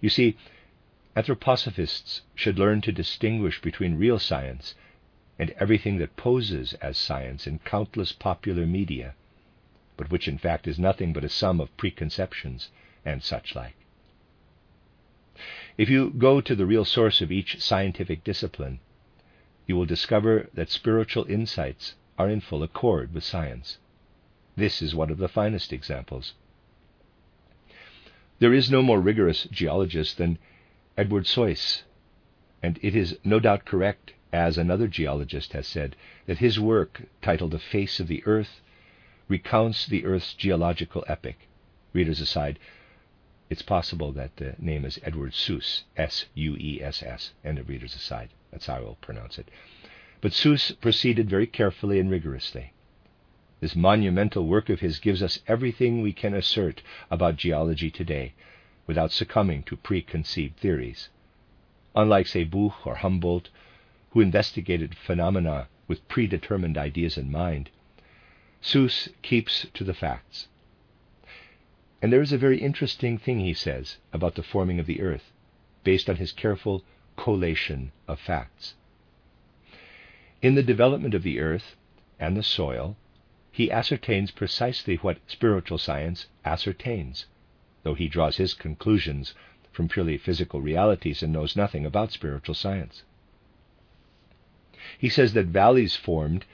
You 0.00 0.08
see, 0.08 0.36
anthroposophists 1.14 2.22
should 2.34 2.58
learn 2.58 2.80
to 2.82 2.92
distinguish 2.92 3.60
between 3.60 3.98
real 3.98 4.18
science 4.18 4.74
and 5.38 5.50
everything 5.50 5.98
that 5.98 6.16
poses 6.16 6.72
as 6.74 6.96
science 6.96 7.46
in 7.46 7.58
countless 7.60 8.12
popular 8.12 8.66
media, 8.66 9.14
but 9.96 10.10
which 10.10 10.28
in 10.28 10.38
fact 10.38 10.66
is 10.66 10.78
nothing 10.78 11.12
but 11.12 11.24
a 11.24 11.28
sum 11.28 11.60
of 11.60 11.76
preconceptions 11.76 12.70
and 13.04 13.22
such 13.22 13.54
like. 13.54 13.74
If 15.78 15.88
you 15.88 16.10
go 16.10 16.40
to 16.40 16.54
the 16.54 16.66
real 16.66 16.84
source 16.84 17.20
of 17.20 17.32
each 17.32 17.60
scientific 17.60 18.24
discipline, 18.24 18.80
you 19.70 19.76
will 19.76 19.86
discover 19.86 20.48
that 20.52 20.68
spiritual 20.68 21.24
insights 21.26 21.94
are 22.18 22.28
in 22.28 22.40
full 22.40 22.64
accord 22.64 23.14
with 23.14 23.22
science. 23.22 23.78
This 24.56 24.82
is 24.82 24.96
one 24.96 25.10
of 25.10 25.18
the 25.18 25.28
finest 25.28 25.72
examples. 25.72 26.34
There 28.40 28.52
is 28.52 28.68
no 28.68 28.82
more 28.82 29.00
rigorous 29.00 29.44
geologist 29.44 30.18
than 30.18 30.38
Edward 30.98 31.28
Suess, 31.28 31.84
and 32.60 32.80
it 32.82 32.96
is 32.96 33.16
no 33.22 33.38
doubt 33.38 33.64
correct 33.64 34.12
as 34.32 34.58
another 34.58 34.88
geologist 34.88 35.52
has 35.52 35.68
said, 35.68 35.94
that 36.26 36.38
his 36.38 36.58
work, 36.58 37.02
titled 37.22 37.52
The 37.52 37.60
Face 37.60 38.00
of 38.00 38.08
the 38.08 38.24
Earth, 38.26 38.60
recounts 39.28 39.86
the 39.86 40.04
Earth's 40.04 40.34
geological 40.34 41.04
epoch. 41.06 41.46
Readers 41.92 42.20
aside, 42.20 42.58
it's 43.48 43.62
possible 43.62 44.10
that 44.14 44.34
the 44.34 44.56
name 44.58 44.84
is 44.84 44.98
Edward 45.04 45.32
Suess, 45.32 45.84
S 45.96 46.24
U 46.34 46.56
E 46.56 46.82
S 46.82 47.04
S, 47.04 47.34
end 47.44 47.60
of 47.60 47.68
readers 47.68 47.94
aside. 47.94 48.30
That's 48.50 48.66
how 48.66 48.74
I 48.74 48.80
will 48.80 48.98
pronounce 49.00 49.38
it. 49.38 49.48
But 50.20 50.32
Suess 50.32 50.72
proceeded 50.72 51.30
very 51.30 51.46
carefully 51.46 51.98
and 51.98 52.10
rigorously. 52.10 52.72
This 53.60 53.76
monumental 53.76 54.46
work 54.46 54.68
of 54.70 54.80
his 54.80 54.98
gives 54.98 55.22
us 55.22 55.40
everything 55.46 56.00
we 56.00 56.12
can 56.12 56.34
assert 56.34 56.82
about 57.10 57.36
geology 57.36 57.90
today 57.90 58.32
without 58.86 59.12
succumbing 59.12 59.62
to 59.64 59.76
preconceived 59.76 60.56
theories. 60.56 61.10
Unlike, 61.94 62.26
say, 62.26 62.44
Buch 62.44 62.86
or 62.86 62.96
Humboldt, 62.96 63.50
who 64.10 64.20
investigated 64.20 64.96
phenomena 64.96 65.68
with 65.86 66.06
predetermined 66.08 66.78
ideas 66.78 67.16
in 67.18 67.30
mind, 67.30 67.70
Suess 68.60 69.08
keeps 69.22 69.66
to 69.74 69.84
the 69.84 69.94
facts. 69.94 70.48
And 72.02 72.12
there 72.12 72.22
is 72.22 72.32
a 72.32 72.38
very 72.38 72.60
interesting 72.60 73.18
thing 73.18 73.40
he 73.40 73.54
says 73.54 73.98
about 74.12 74.34
the 74.34 74.42
forming 74.42 74.78
of 74.78 74.86
the 74.86 75.00
earth, 75.02 75.32
based 75.84 76.08
on 76.08 76.16
his 76.16 76.32
careful 76.32 76.84
collation 77.20 77.92
of 78.08 78.18
facts. 78.18 78.76
In 80.40 80.54
the 80.54 80.62
development 80.62 81.12
of 81.12 81.22
the 81.22 81.38
earth 81.38 81.76
and 82.18 82.34
the 82.34 82.42
soil, 82.42 82.96
he 83.52 83.70
ascertains 83.70 84.30
precisely 84.30 84.96
what 84.96 85.18
spiritual 85.26 85.76
science 85.76 86.28
ascertains, 86.46 87.26
though 87.82 87.92
he 87.92 88.08
draws 88.08 88.38
his 88.38 88.54
conclusions 88.54 89.34
from 89.70 89.86
purely 89.86 90.16
physical 90.16 90.62
realities 90.62 91.22
and 91.22 91.30
knows 91.30 91.56
nothing 91.56 91.84
about 91.84 92.10
spiritual 92.10 92.54
science. 92.54 93.02
He 94.98 95.10
says 95.10 95.34
that 95.34 95.46
valleys 95.46 95.94
formed 95.96 96.46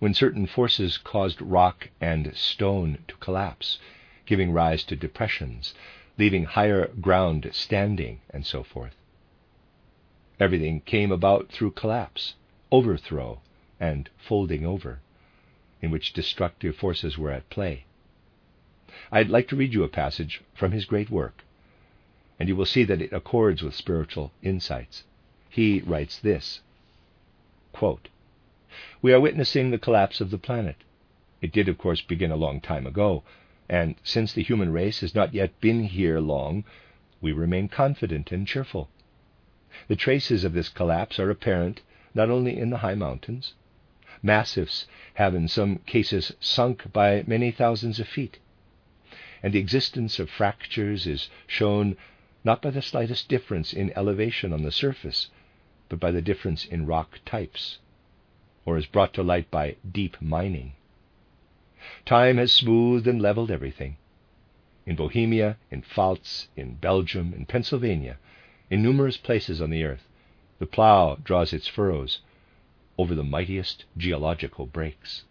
when 0.00 0.14
certain 0.14 0.46
forces 0.46 0.98
caused 0.98 1.40
rock 1.40 1.90
and 2.00 2.36
stone 2.36 2.98
to 3.06 3.14
collapse, 3.18 3.78
giving 4.26 4.50
rise 4.50 4.82
to 4.84 4.96
depressions, 4.96 5.74
leaving 6.18 6.44
higher 6.44 6.88
ground 6.88 7.48
standing, 7.52 8.20
and 8.30 8.44
so 8.44 8.64
forth. 8.64 8.96
Everything 10.42 10.80
came 10.80 11.12
about 11.12 11.52
through 11.52 11.70
collapse, 11.70 12.34
overthrow, 12.72 13.40
and 13.78 14.10
folding 14.18 14.66
over, 14.66 14.98
in 15.80 15.92
which 15.92 16.12
destructive 16.12 16.74
forces 16.74 17.16
were 17.16 17.30
at 17.30 17.48
play. 17.48 17.84
I'd 19.12 19.30
like 19.30 19.46
to 19.48 19.56
read 19.56 19.72
you 19.72 19.84
a 19.84 19.88
passage 19.88 20.40
from 20.52 20.72
his 20.72 20.84
great 20.84 21.10
work, 21.10 21.44
and 22.40 22.48
you 22.48 22.56
will 22.56 22.66
see 22.66 22.82
that 22.82 23.00
it 23.00 23.12
accords 23.12 23.62
with 23.62 23.76
spiritual 23.76 24.32
insights. 24.42 25.04
He 25.48 25.78
writes 25.78 26.18
this 26.18 26.60
quote, 27.72 28.08
We 29.00 29.12
are 29.12 29.20
witnessing 29.20 29.70
the 29.70 29.78
collapse 29.78 30.20
of 30.20 30.32
the 30.32 30.38
planet. 30.38 30.78
It 31.40 31.52
did, 31.52 31.68
of 31.68 31.78
course, 31.78 32.00
begin 32.00 32.32
a 32.32 32.36
long 32.44 32.60
time 32.60 32.88
ago, 32.88 33.22
and 33.68 33.94
since 34.02 34.32
the 34.32 34.42
human 34.42 34.72
race 34.72 35.02
has 35.02 35.14
not 35.14 35.34
yet 35.34 35.60
been 35.60 35.84
here 35.84 36.18
long, 36.18 36.64
we 37.20 37.30
remain 37.30 37.68
confident 37.68 38.32
and 38.32 38.44
cheerful. 38.44 38.88
The 39.88 39.96
traces 39.96 40.44
of 40.44 40.52
this 40.52 40.68
collapse 40.68 41.18
are 41.18 41.30
apparent 41.30 41.80
not 42.14 42.28
only 42.28 42.58
in 42.58 42.68
the 42.68 42.76
high 42.84 42.94
mountains. 42.94 43.54
Massifs 44.22 44.86
have 45.14 45.34
in 45.34 45.48
some 45.48 45.78
cases 45.86 46.36
sunk 46.40 46.92
by 46.92 47.24
many 47.26 47.50
thousands 47.50 47.98
of 47.98 48.06
feet, 48.06 48.38
and 49.42 49.54
the 49.54 49.58
existence 49.58 50.18
of 50.18 50.28
fractures 50.28 51.06
is 51.06 51.30
shown 51.46 51.96
not 52.44 52.60
by 52.60 52.68
the 52.68 52.82
slightest 52.82 53.30
difference 53.30 53.72
in 53.72 53.96
elevation 53.96 54.52
on 54.52 54.60
the 54.62 54.70
surface, 54.70 55.30
but 55.88 55.98
by 55.98 56.10
the 56.10 56.20
difference 56.20 56.66
in 56.66 56.84
rock 56.84 57.20
types, 57.24 57.78
or 58.66 58.76
is 58.76 58.84
brought 58.84 59.14
to 59.14 59.22
light 59.22 59.50
by 59.50 59.76
deep 59.90 60.20
mining. 60.20 60.74
Time 62.04 62.36
has 62.36 62.52
smoothed 62.52 63.06
and 63.06 63.22
leveled 63.22 63.50
everything. 63.50 63.96
In 64.84 64.96
Bohemia, 64.96 65.56
in 65.70 65.80
Pfalz, 65.80 66.48
in 66.56 66.74
Belgium, 66.74 67.32
in 67.32 67.46
Pennsylvania, 67.46 68.18
in 68.72 68.82
numerous 68.82 69.18
places 69.18 69.60
on 69.60 69.68
the 69.68 69.84
earth, 69.84 70.08
the 70.58 70.64
plow 70.64 71.18
draws 71.22 71.52
its 71.52 71.68
furrows 71.68 72.20
over 72.96 73.14
the 73.14 73.22
mightiest 73.22 73.84
geological 73.98 74.64
breaks. 74.64 75.24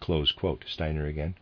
Close 0.00 0.32
quote, 0.32 0.64
Steiner 0.66 1.04
again. 1.04 1.34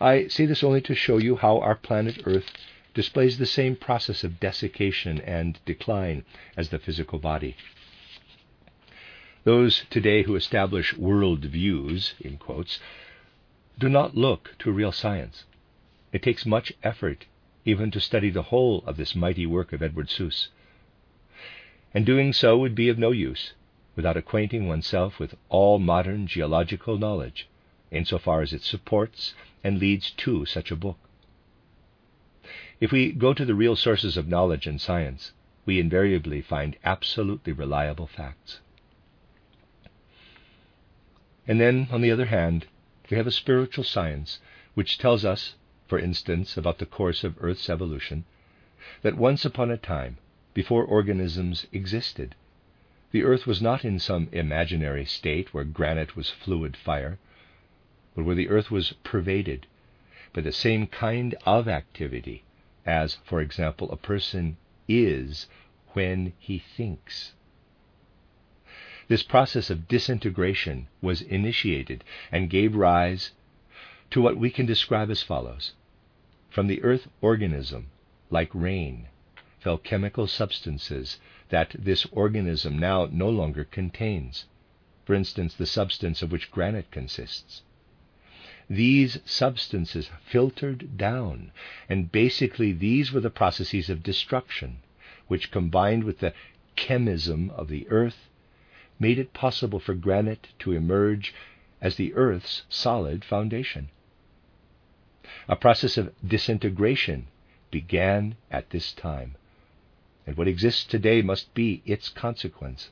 I 0.00 0.28
say 0.28 0.46
this 0.46 0.64
only 0.64 0.80
to 0.80 0.94
show 0.94 1.18
you 1.18 1.36
how 1.36 1.58
our 1.58 1.74
planet 1.74 2.22
Earth 2.24 2.50
displays 2.94 3.36
the 3.36 3.44
same 3.44 3.76
process 3.76 4.24
of 4.24 4.40
desiccation 4.40 5.20
and 5.20 5.58
decline 5.66 6.24
as 6.56 6.70
the 6.70 6.78
physical 6.78 7.18
body. 7.18 7.54
Those 9.44 9.84
today 9.90 10.22
who 10.22 10.34
establish 10.34 10.96
world 10.96 11.44
views, 11.44 12.14
in 12.18 12.38
quotes, 12.38 12.80
do 13.78 13.90
not 13.90 14.16
look 14.16 14.54
to 14.60 14.72
real 14.72 14.92
science. 14.92 15.44
It 16.10 16.22
takes 16.22 16.46
much 16.46 16.72
effort 16.82 17.26
even 17.70 17.90
to 17.92 18.00
study 18.00 18.30
the 18.30 18.50
whole 18.50 18.82
of 18.86 18.96
this 18.96 19.14
mighty 19.14 19.46
work 19.46 19.72
of 19.72 19.82
Edward 19.82 20.10
Suess. 20.10 20.48
And 21.94 22.04
doing 22.04 22.32
so 22.32 22.58
would 22.58 22.74
be 22.74 22.88
of 22.88 22.98
no 22.98 23.12
use 23.12 23.52
without 23.94 24.16
acquainting 24.16 24.66
oneself 24.66 25.18
with 25.18 25.34
all 25.48 25.78
modern 25.78 26.26
geological 26.26 26.98
knowledge, 26.98 27.48
insofar 27.90 28.42
as 28.42 28.52
it 28.52 28.62
supports 28.62 29.34
and 29.62 29.78
leads 29.78 30.10
to 30.10 30.44
such 30.46 30.70
a 30.70 30.76
book. 30.76 30.98
If 32.80 32.92
we 32.92 33.12
go 33.12 33.34
to 33.34 33.44
the 33.44 33.54
real 33.54 33.76
sources 33.76 34.16
of 34.16 34.26
knowledge 34.26 34.66
and 34.66 34.80
science, 34.80 35.32
we 35.66 35.78
invariably 35.78 36.40
find 36.40 36.76
absolutely 36.84 37.52
reliable 37.52 38.06
facts. 38.06 38.60
And 41.46 41.60
then, 41.60 41.88
on 41.90 42.00
the 42.00 42.10
other 42.10 42.26
hand, 42.26 42.66
we 43.10 43.16
have 43.16 43.26
a 43.26 43.32
spiritual 43.32 43.84
science 43.84 44.38
which 44.74 44.98
tells 44.98 45.24
us, 45.24 45.54
for 45.90 45.98
instance, 45.98 46.56
about 46.56 46.78
the 46.78 46.86
course 46.86 47.24
of 47.24 47.34
Earth's 47.40 47.68
evolution, 47.68 48.24
that 49.02 49.16
once 49.16 49.44
upon 49.44 49.72
a 49.72 49.76
time, 49.76 50.18
before 50.54 50.84
organisms 50.84 51.66
existed, 51.72 52.36
the 53.10 53.24
Earth 53.24 53.44
was 53.44 53.60
not 53.60 53.84
in 53.84 53.98
some 53.98 54.28
imaginary 54.30 55.04
state 55.04 55.52
where 55.52 55.64
granite 55.64 56.14
was 56.14 56.30
fluid 56.30 56.76
fire, 56.76 57.18
but 58.14 58.24
where 58.24 58.36
the 58.36 58.48
Earth 58.48 58.70
was 58.70 58.92
pervaded 59.02 59.66
by 60.32 60.40
the 60.40 60.52
same 60.52 60.86
kind 60.86 61.34
of 61.44 61.66
activity 61.66 62.44
as, 62.86 63.18
for 63.24 63.40
example, 63.40 63.90
a 63.90 63.96
person 63.96 64.56
is 64.86 65.48
when 65.94 66.32
he 66.38 66.60
thinks. 66.60 67.32
This 69.08 69.24
process 69.24 69.70
of 69.70 69.88
disintegration 69.88 70.86
was 71.02 71.20
initiated 71.20 72.04
and 72.30 72.48
gave 72.48 72.76
rise 72.76 73.32
to 74.10 74.20
what 74.20 74.36
we 74.36 74.50
can 74.50 74.66
describe 74.66 75.10
as 75.10 75.24
follows. 75.24 75.72
From 76.50 76.66
the 76.66 76.82
earth 76.82 77.06
organism, 77.20 77.90
like 78.28 78.50
rain, 78.52 79.06
fell 79.60 79.78
chemical 79.78 80.26
substances 80.26 81.20
that 81.48 81.76
this 81.78 82.06
organism 82.06 82.76
now 82.76 83.08
no 83.12 83.30
longer 83.30 83.62
contains. 83.62 84.46
For 85.04 85.14
instance, 85.14 85.54
the 85.54 85.64
substance 85.64 86.22
of 86.22 86.32
which 86.32 86.50
granite 86.50 86.90
consists. 86.90 87.62
These 88.68 89.18
substances 89.24 90.10
filtered 90.24 90.96
down, 90.98 91.52
and 91.88 92.10
basically 92.10 92.72
these 92.72 93.12
were 93.12 93.20
the 93.20 93.30
processes 93.30 93.88
of 93.88 94.02
destruction, 94.02 94.78
which 95.28 95.52
combined 95.52 96.02
with 96.02 96.18
the 96.18 96.34
chemism 96.76 97.50
of 97.50 97.68
the 97.68 97.86
earth 97.90 98.28
made 98.98 99.18
it 99.20 99.32
possible 99.32 99.78
for 99.78 99.94
granite 99.94 100.48
to 100.58 100.72
emerge 100.72 101.32
as 101.80 101.96
the 101.96 102.12
Earth's 102.14 102.62
solid 102.68 103.24
foundation. 103.24 103.88
A 105.48 105.56
process 105.56 105.96
of 105.96 106.14
disintegration 106.26 107.28
began 107.70 108.36
at 108.50 108.70
this 108.70 108.92
time, 108.92 109.36
and 110.26 110.36
what 110.36 110.48
exists 110.48 110.84
today 110.84 111.22
must 111.22 111.52
be 111.54 111.82
its 111.86 112.08
consequence. 112.08 112.90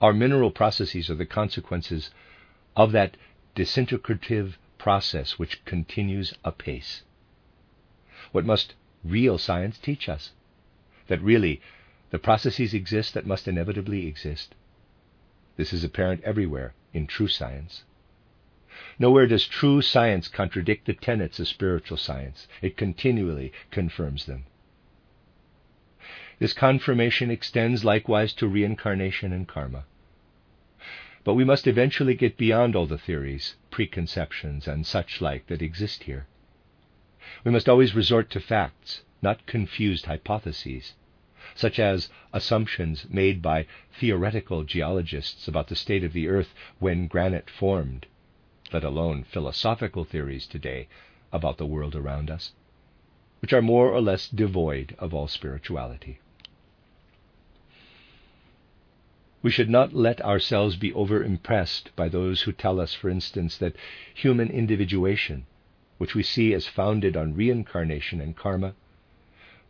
Our 0.00 0.12
mineral 0.12 0.50
processes 0.50 1.10
are 1.10 1.14
the 1.14 1.26
consequences 1.26 2.10
of 2.76 2.92
that 2.92 3.16
disintegrative 3.54 4.54
process 4.78 5.38
which 5.38 5.64
continues 5.64 6.34
apace. 6.44 7.02
What 8.32 8.46
must 8.46 8.74
real 9.04 9.38
science 9.38 9.78
teach 9.78 10.08
us? 10.08 10.32
That 11.08 11.20
really 11.20 11.60
the 12.10 12.18
processes 12.18 12.74
exist 12.74 13.14
that 13.14 13.26
must 13.26 13.46
inevitably 13.46 14.06
exist. 14.06 14.54
This 15.56 15.72
is 15.72 15.84
apparent 15.84 16.22
everywhere 16.24 16.74
in 16.92 17.06
true 17.06 17.28
science. 17.28 17.84
Nowhere 18.98 19.26
does 19.26 19.46
true 19.46 19.82
science 19.82 20.28
contradict 20.28 20.86
the 20.86 20.94
tenets 20.94 21.40
of 21.40 21.48
spiritual 21.48 21.96
science. 21.96 22.46
It 22.62 22.76
continually 22.76 23.52
confirms 23.70 24.26
them. 24.26 24.44
This 26.38 26.52
confirmation 26.52 27.30
extends 27.30 27.84
likewise 27.84 28.32
to 28.34 28.48
reincarnation 28.48 29.32
and 29.32 29.46
karma. 29.46 29.84
But 31.22 31.34
we 31.34 31.44
must 31.44 31.66
eventually 31.66 32.14
get 32.14 32.38
beyond 32.38 32.74
all 32.74 32.86
the 32.86 32.96
theories, 32.96 33.56
preconceptions, 33.70 34.66
and 34.66 34.86
such 34.86 35.20
like 35.20 35.48
that 35.48 35.60
exist 35.60 36.04
here. 36.04 36.26
We 37.44 37.50
must 37.50 37.68
always 37.68 37.94
resort 37.94 38.30
to 38.30 38.40
facts, 38.40 39.02
not 39.20 39.44
confused 39.46 40.06
hypotheses, 40.06 40.94
such 41.54 41.78
as 41.78 42.08
assumptions 42.32 43.06
made 43.10 43.42
by 43.42 43.66
theoretical 43.92 44.64
geologists 44.64 45.46
about 45.46 45.68
the 45.68 45.76
state 45.76 46.04
of 46.04 46.14
the 46.14 46.28
earth 46.28 46.54
when 46.78 47.06
granite 47.06 47.50
formed, 47.50 48.06
let 48.72 48.84
alone 48.84 49.24
philosophical 49.24 50.04
theories 50.04 50.46
today 50.46 50.88
about 51.32 51.58
the 51.58 51.66
world 51.66 51.94
around 51.94 52.30
us, 52.30 52.52
which 53.40 53.52
are 53.52 53.62
more 53.62 53.88
or 53.90 54.00
less 54.00 54.28
devoid 54.28 54.94
of 54.98 55.14
all 55.14 55.28
spirituality. 55.28 56.18
We 59.42 59.50
should 59.50 59.70
not 59.70 59.94
let 59.94 60.20
ourselves 60.20 60.76
be 60.76 60.92
over 60.92 61.24
impressed 61.24 61.94
by 61.96 62.08
those 62.08 62.42
who 62.42 62.52
tell 62.52 62.78
us, 62.78 62.92
for 62.92 63.08
instance, 63.08 63.56
that 63.56 63.76
human 64.12 64.50
individuation, 64.50 65.46
which 65.96 66.14
we 66.14 66.22
see 66.22 66.52
as 66.52 66.66
founded 66.66 67.16
on 67.16 67.34
reincarnation 67.34 68.20
and 68.20 68.36
karma, 68.36 68.74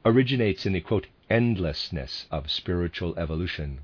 originates 0.05 0.67
in 0.67 0.73
the 0.73 0.81
quote, 0.81 1.07
endlessness 1.29 2.27
of 2.33 2.51
spiritual 2.51 3.17
evolution. 3.17 3.81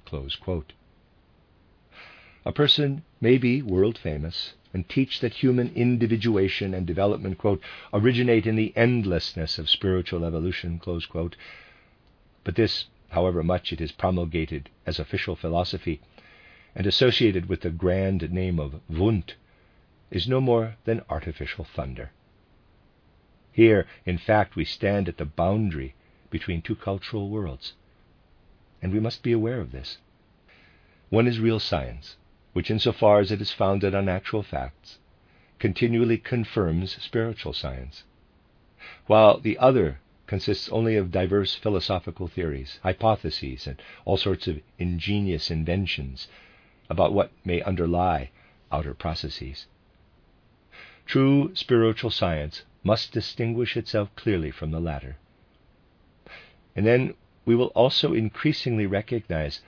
A 2.44 2.52
person 2.52 3.04
may 3.20 3.38
be 3.38 3.62
world 3.62 3.96
famous 3.96 4.54
and 4.76 4.86
teach 4.90 5.20
that 5.20 5.32
human 5.32 5.72
individuation 5.74 6.74
and 6.74 6.86
development, 6.86 7.38
quote, 7.38 7.62
originate 7.94 8.46
in 8.46 8.56
the 8.56 8.74
endlessness 8.76 9.58
of 9.58 9.70
spiritual 9.70 10.22
evolution, 10.22 10.78
But 12.44 12.56
this, 12.56 12.84
however 13.08 13.42
much 13.42 13.72
it 13.72 13.80
is 13.80 13.92
promulgated 13.92 14.68
as 14.84 14.98
official 14.98 15.34
philosophy 15.34 16.02
and 16.74 16.86
associated 16.86 17.48
with 17.48 17.62
the 17.62 17.70
grand 17.70 18.30
name 18.30 18.60
of 18.60 18.82
Wundt, 18.86 19.36
is 20.10 20.28
no 20.28 20.42
more 20.42 20.76
than 20.84 21.00
artificial 21.08 21.64
thunder. 21.64 22.10
Here, 23.52 23.86
in 24.04 24.18
fact, 24.18 24.56
we 24.56 24.66
stand 24.66 25.08
at 25.08 25.16
the 25.16 25.24
boundary 25.24 25.94
between 26.28 26.60
two 26.60 26.76
cultural 26.76 27.30
worlds. 27.30 27.72
And 28.82 28.92
we 28.92 29.00
must 29.00 29.22
be 29.22 29.32
aware 29.32 29.62
of 29.62 29.72
this. 29.72 29.96
One 31.08 31.26
is 31.26 31.40
real 31.40 31.60
science, 31.60 32.16
which, 32.56 32.70
insofar 32.70 33.20
as 33.20 33.30
it 33.30 33.38
is 33.38 33.52
founded 33.52 33.94
on 33.94 34.08
actual 34.08 34.42
facts, 34.42 34.98
continually 35.58 36.16
confirms 36.16 36.96
spiritual 37.02 37.52
science, 37.52 38.04
while 39.06 39.38
the 39.38 39.58
other 39.58 40.00
consists 40.26 40.66
only 40.70 40.96
of 40.96 41.10
diverse 41.10 41.54
philosophical 41.54 42.26
theories, 42.26 42.80
hypotheses, 42.82 43.66
and 43.66 43.82
all 44.06 44.16
sorts 44.16 44.48
of 44.48 44.58
ingenious 44.78 45.50
inventions 45.50 46.28
about 46.88 47.12
what 47.12 47.30
may 47.44 47.60
underlie 47.60 48.30
outer 48.72 48.94
processes. 48.94 49.66
True 51.04 51.54
spiritual 51.54 52.10
science 52.10 52.62
must 52.82 53.12
distinguish 53.12 53.76
itself 53.76 54.08
clearly 54.16 54.50
from 54.50 54.70
the 54.70 54.80
latter. 54.80 55.18
And 56.74 56.86
then 56.86 57.16
we 57.44 57.54
will 57.54 57.72
also 57.74 58.14
increasingly 58.14 58.86
recognize 58.86 59.60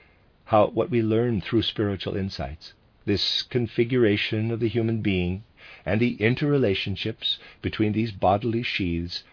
how 0.45 0.69
what 0.69 0.89
we 0.89 1.03
learn 1.03 1.39
through 1.39 1.61
spiritual 1.61 2.17
insights, 2.17 2.73
this 3.05 3.41
configuration 3.43 4.51
of 4.51 4.59
the 4.59 4.67
human 4.67 5.01
being 5.01 5.43
and 5.85 5.99
the 5.99 6.17
interrelationships 6.17 7.37
between 7.61 7.93
these 7.93 8.11
bodily 8.11 8.61
sheaths 8.61 9.23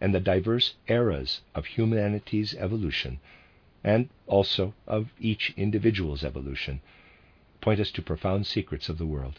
and 0.00 0.14
the 0.14 0.20
diverse 0.20 0.74
eras 0.88 1.42
of 1.54 1.66
humanity's 1.66 2.54
evolution, 2.54 3.20
and 3.84 4.08
also 4.26 4.74
of 4.86 5.12
each 5.20 5.52
individual's 5.56 6.24
evolution, 6.24 6.80
point 7.60 7.78
us 7.78 7.90
to 7.90 8.02
profound 8.02 8.46
secrets 8.46 8.88
of 8.88 8.98
the 8.98 9.06
world. 9.06 9.38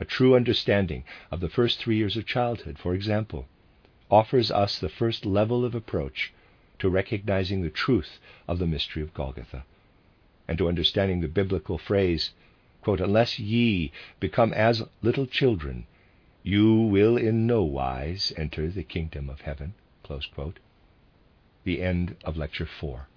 A 0.00 0.04
true 0.04 0.34
understanding 0.34 1.04
of 1.30 1.40
the 1.40 1.48
first 1.48 1.78
three 1.78 1.96
years 1.96 2.16
of 2.16 2.26
childhood, 2.26 2.78
for 2.78 2.94
example, 2.94 3.46
offers 4.10 4.50
us 4.50 4.78
the 4.78 4.88
first 4.88 5.24
level 5.24 5.64
of 5.64 5.74
approach 5.74 6.32
to 6.78 6.88
recognizing 6.88 7.62
the 7.62 7.70
truth 7.70 8.18
of 8.48 8.58
the 8.58 8.66
mystery 8.66 9.02
of 9.02 9.14
Golgotha 9.14 9.64
and 10.48 10.58
to 10.58 10.68
understanding 10.68 11.20
the 11.20 11.28
biblical 11.28 11.78
phrase, 11.78 12.30
quote, 12.84 13.00
Unless 13.00 13.38
ye 13.38 13.90
become 14.20 14.52
as 14.52 14.82
little 15.02 15.26
children, 15.26 15.86
you 16.42 16.74
will 16.74 17.16
in 17.16 17.46
no 17.46 17.62
wise 17.62 18.32
enter 18.36 18.68
the 18.68 18.82
kingdom 18.84 19.30
of 19.30 19.40
heaven. 19.40 19.72
The 21.64 21.80
end 21.82 22.16
of 22.24 22.36
Lecture 22.36 22.66
4. 22.66 23.08